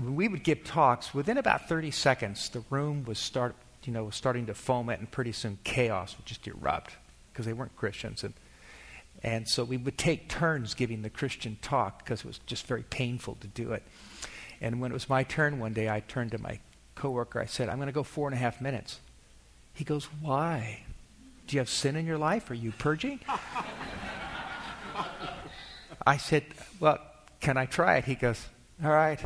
we 0.00 0.28
would 0.28 0.42
give 0.42 0.64
talks, 0.64 1.12
within 1.14 1.38
about 1.38 1.68
30 1.68 1.90
seconds, 1.90 2.48
the 2.50 2.62
room 2.70 3.04
was 3.04 3.18
start, 3.18 3.56
you 3.84 3.92
know, 3.92 4.04
was 4.04 4.14
starting 4.14 4.46
to 4.46 4.54
foam 4.54 4.84
foment, 4.84 5.00
and 5.00 5.10
pretty 5.10 5.32
soon 5.32 5.58
chaos 5.64 6.16
would 6.16 6.26
just 6.26 6.46
erupt 6.46 6.96
because 7.32 7.46
they 7.46 7.52
weren't 7.52 7.74
Christians. 7.76 8.24
And, 8.24 8.34
and 9.22 9.48
so 9.48 9.64
we 9.64 9.76
would 9.76 9.98
take 9.98 10.28
turns 10.28 10.74
giving 10.74 11.02
the 11.02 11.10
Christian 11.10 11.58
talk 11.62 12.04
because 12.04 12.20
it 12.20 12.26
was 12.26 12.38
just 12.46 12.66
very 12.66 12.82
painful 12.84 13.36
to 13.40 13.46
do 13.48 13.72
it. 13.72 13.82
And 14.60 14.80
when 14.80 14.90
it 14.90 14.94
was 14.94 15.08
my 15.08 15.22
turn 15.22 15.58
one 15.58 15.72
day, 15.72 15.88
I 15.88 16.00
turned 16.00 16.32
to 16.32 16.38
my 16.38 16.60
coworker. 16.94 17.40
I 17.40 17.46
said, 17.46 17.68
I'm 17.68 17.76
going 17.76 17.86
to 17.86 17.92
go 17.92 18.02
four 18.02 18.28
and 18.28 18.34
a 18.34 18.38
half 18.38 18.60
minutes. 18.60 19.00
He 19.72 19.84
goes, 19.84 20.04
Why? 20.20 20.84
Do 21.50 21.56
you 21.56 21.60
have 21.62 21.68
sin 21.68 21.96
in 21.96 22.06
your 22.06 22.16
life? 22.16 22.48
Are 22.52 22.54
you 22.54 22.70
purging? 22.70 23.18
I 26.06 26.16
said, 26.16 26.44
Well, 26.78 26.98
can 27.40 27.56
I 27.56 27.66
try 27.66 27.96
it? 27.96 28.04
He 28.04 28.14
goes, 28.14 28.40
All 28.84 28.92
right, 28.92 29.20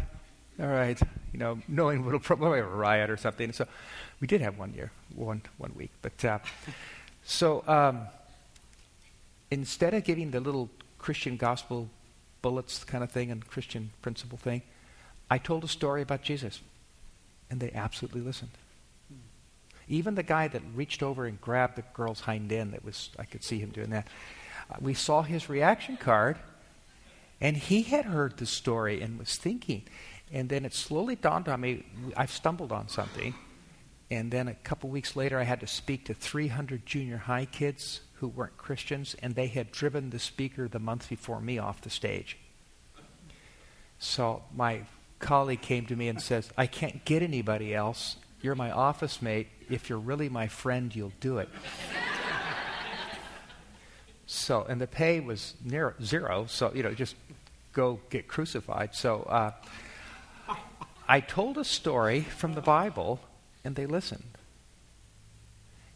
all 0.59 0.67
right. 0.67 0.99
You 1.35 1.39
know, 1.39 1.59
knowing 1.69 2.03
what 2.03 2.23
probably 2.23 2.61
a 2.61 2.65
riot 2.65 3.11
or 3.11 3.19
something. 3.19 3.53
So 3.53 3.67
we 4.21 4.27
did 4.27 4.41
have 4.41 4.57
one 4.57 4.73
year, 4.73 4.91
one, 5.15 5.43
one 5.59 5.75
week. 5.77 5.91
But 6.01 6.25
uh, 6.25 6.39
so 7.25 7.63
um, 7.69 8.07
instead 9.51 9.93
of 9.93 10.05
giving 10.05 10.31
the 10.31 10.41
little 10.41 10.71
Christian 10.99 11.37
gospel 11.37 11.91
bullets 12.41 12.85
kind 12.85 13.05
of 13.05 13.11
thing 13.11 13.33
and 13.33 13.47
Christian 13.47 13.91
principle 14.01 14.39
thing, 14.39 14.63
I 15.31 15.37
told 15.37 15.63
a 15.63 15.69
story 15.69 16.01
about 16.01 16.23
Jesus. 16.23 16.63
And 17.51 17.61
they 17.61 17.71
absolutely 17.75 18.23
listened. 18.23 18.53
Even 19.89 20.15
the 20.15 20.23
guy 20.23 20.49
that 20.49 20.63
reached 20.75 21.03
over 21.03 21.27
and 21.27 21.41
grabbed 21.41 21.77
the 21.77 21.85
girl's 21.93 22.21
hind 22.21 22.53
end, 22.53 22.73
that 22.73 22.85
was, 22.85 23.11
I 23.19 23.25
could 23.25 23.45
see 23.45 23.59
him 23.59 23.71
doing 23.71 23.91
that. 23.91 24.09
Uh, 24.71 24.77
we 24.81 24.95
saw 24.95 25.23
his 25.23 25.49
reaction 25.49 25.97
card, 25.97 26.39
and 27.41 27.57
he 27.57 27.83
had 27.83 28.07
heard 28.07 28.37
the 28.39 28.47
story 28.47 29.03
and 29.03 29.19
was 29.19 29.37
thinking. 29.37 29.83
And 30.33 30.49
then 30.49 30.65
it 30.65 30.75
slowly 30.75 31.17
dawned 31.17 31.49
on 31.49 31.61
me 31.61 31.85
I've 32.17 32.31
stumbled 32.31 32.73
on 32.73 32.89
something. 32.89 33.35
And 34.11 34.31
then 34.31 34.49
a 34.49 34.55
couple 34.55 34.91
weeks 34.91 35.17
later, 35.17 35.39
I 35.39 35.45
had 35.45 35.61
to 35.61 35.67
speak 35.67 36.05
to 36.07 36.15
300 36.15 36.87
junior 36.87 37.17
high 37.17 37.47
kids 37.47 38.01
who 38.15 38.29
weren't 38.29 38.57
Christians, 38.57 39.17
and 39.23 39.35
they 39.35 39.49
had 39.49 39.73
driven 39.73 40.11
the 40.11 40.19
speaker 40.19 40.69
the 40.69 40.79
month 40.79 41.09
before 41.09 41.41
me 41.41 41.59
off 41.59 41.81
the 41.81 41.91
stage. 41.91 42.39
So 43.99 44.43
my 44.55 44.83
colleague 45.19 45.63
came 45.63 45.87
to 45.87 45.97
me 45.97 46.09
and 46.09 46.21
says, 46.21 46.51
I 46.57 46.67
can't 46.67 47.05
get 47.05 47.23
anybody 47.23 47.75
else. 47.75 48.17
You're 48.43 48.55
my 48.55 48.71
office 48.71 49.23
mate. 49.23 49.49
If 49.71 49.89
you're 49.89 49.99
really 49.99 50.29
my 50.29 50.49
friend, 50.49 50.95
you'll 50.95 51.13
do 51.21 51.39
it. 51.39 51.49
so, 54.27 54.65
and 54.69 54.81
the 54.81 54.87
pay 54.87 55.21
was 55.21 55.55
near 55.65 55.95
zero, 56.03 56.47
so, 56.49 56.73
you 56.75 56.83
know, 56.83 56.95
just 56.95 57.17
go 57.73 58.01
get 58.11 58.29
crucified. 58.29 58.95
So 58.95 59.23
uh, 59.23 59.53
I 61.09 61.21
told 61.21 61.59
a 61.59 61.65
story 61.65 62.21
from 62.21 62.55
the 62.55 62.63
Bible, 62.63 63.21
and 63.65 63.77
they 63.77 63.87
listened. 63.87 64.25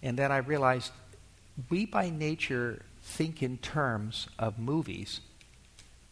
And 0.02 0.18
then 0.18 0.30
I 0.30 0.38
realized 0.38 0.92
we 1.70 1.86
by 1.86 2.10
nature 2.10 2.82
think 3.02 3.42
in 3.42 3.58
terms 3.58 4.28
of 4.38 4.58
movies 4.58 5.20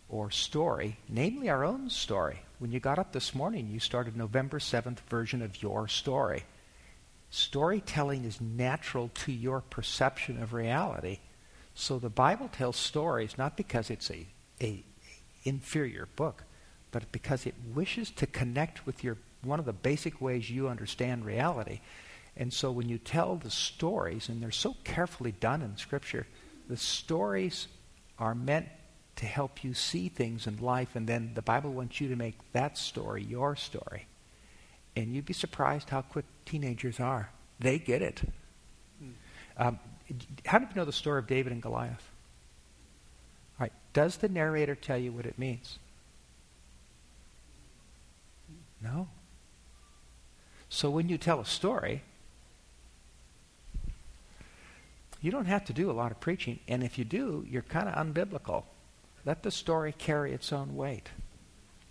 or 0.08 0.30
story, 0.30 0.98
namely 1.08 1.48
our 1.48 1.64
own 1.64 1.90
story. 1.90 2.40
When 2.58 2.72
you 2.72 2.80
got 2.80 2.98
up 2.98 3.12
this 3.12 3.34
morning, 3.34 3.68
you 3.68 3.80
started 3.80 4.16
November 4.16 4.58
7th 4.58 5.00
version 5.10 5.42
of 5.42 5.62
your 5.62 5.88
story. 5.88 6.44
Storytelling 7.30 8.24
is 8.24 8.40
natural 8.40 9.10
to 9.14 9.32
your 9.32 9.60
perception 9.60 10.42
of 10.42 10.52
reality. 10.52 11.18
So 11.74 11.98
the 11.98 12.08
Bible 12.08 12.48
tells 12.48 12.76
stories 12.76 13.36
not 13.36 13.56
because 13.56 13.90
it's 13.90 14.10
a, 14.10 14.26
a 14.60 14.82
inferior 15.44 16.08
book, 16.16 16.44
but 16.90 17.10
because 17.12 17.46
it 17.46 17.54
wishes 17.74 18.10
to 18.12 18.26
connect 18.26 18.86
with 18.86 19.04
your 19.04 19.18
one 19.42 19.58
of 19.58 19.66
the 19.66 19.72
basic 19.72 20.20
ways 20.20 20.50
you 20.50 20.68
understand 20.68 21.24
reality. 21.24 21.80
And 22.36 22.52
so 22.52 22.70
when 22.70 22.88
you 22.88 22.98
tell 22.98 23.36
the 23.36 23.50
stories, 23.50 24.28
and 24.28 24.42
they're 24.42 24.50
so 24.50 24.76
carefully 24.84 25.32
done 25.32 25.62
in 25.62 25.76
Scripture, 25.76 26.26
the 26.68 26.76
stories 26.76 27.68
are 28.18 28.34
meant 28.34 28.68
to 29.16 29.26
help 29.26 29.64
you 29.64 29.72
see 29.72 30.08
things 30.08 30.46
in 30.46 30.58
life, 30.58 30.94
and 30.94 31.06
then 31.06 31.32
the 31.34 31.42
Bible 31.42 31.72
wants 31.72 32.00
you 32.00 32.08
to 32.08 32.16
make 32.16 32.36
that 32.52 32.76
story 32.76 33.22
your 33.22 33.56
story. 33.56 34.06
And 34.96 35.14
you'd 35.14 35.26
be 35.26 35.34
surprised 35.34 35.90
how 35.90 36.02
quick 36.02 36.24
teenagers 36.46 36.98
are. 36.98 37.30
They 37.60 37.78
get 37.78 38.02
it. 38.02 38.22
Hmm. 38.98 39.10
Um, 39.58 39.78
how 40.46 40.58
do 40.58 40.66
you 40.68 40.74
know 40.74 40.84
the 40.84 40.92
story 40.92 41.18
of 41.18 41.26
David 41.26 41.52
and 41.52 41.60
Goliath? 41.60 42.10
All 43.58 43.64
right. 43.64 43.72
Does 43.92 44.16
the 44.16 44.28
narrator 44.28 44.74
tell 44.74 44.98
you 44.98 45.12
what 45.12 45.26
it 45.26 45.38
means? 45.38 45.78
No. 48.82 49.08
So 50.68 50.90
when 50.90 51.08
you 51.08 51.18
tell 51.18 51.40
a 51.40 51.46
story, 51.46 52.02
you 55.20 55.30
don't 55.30 55.46
have 55.46 55.64
to 55.66 55.72
do 55.72 55.90
a 55.90 55.92
lot 55.92 56.10
of 56.10 56.20
preaching. 56.20 56.60
And 56.68 56.82
if 56.82 56.98
you 56.98 57.04
do, 57.04 57.44
you're 57.48 57.62
kind 57.62 57.88
of 57.88 57.94
unbiblical. 57.94 58.64
Let 59.24 59.42
the 59.42 59.50
story 59.50 59.92
carry 59.92 60.32
its 60.32 60.52
own 60.52 60.76
weight. 60.76 61.08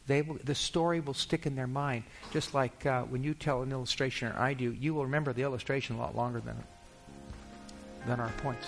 They 0.07 0.21
will, 0.21 0.37
the 0.43 0.55
story 0.55 0.99
will 0.99 1.15
stick 1.15 1.45
in 1.45 1.55
their 1.55 1.67
mind, 1.67 2.03
just 2.31 2.53
like 2.53 2.85
uh, 2.85 3.03
when 3.03 3.23
you 3.23 3.33
tell 3.33 3.63
an 3.63 3.71
illustration, 3.71 4.31
or 4.31 4.37
I 4.37 4.53
do. 4.53 4.71
You 4.71 4.93
will 4.93 5.05
remember 5.05 5.33
the 5.33 5.41
illustration 5.41 5.95
a 5.95 5.99
lot 5.99 6.15
longer 6.15 6.41
than 6.41 6.63
than 8.05 8.19
our 8.19 8.31
points. 8.37 8.67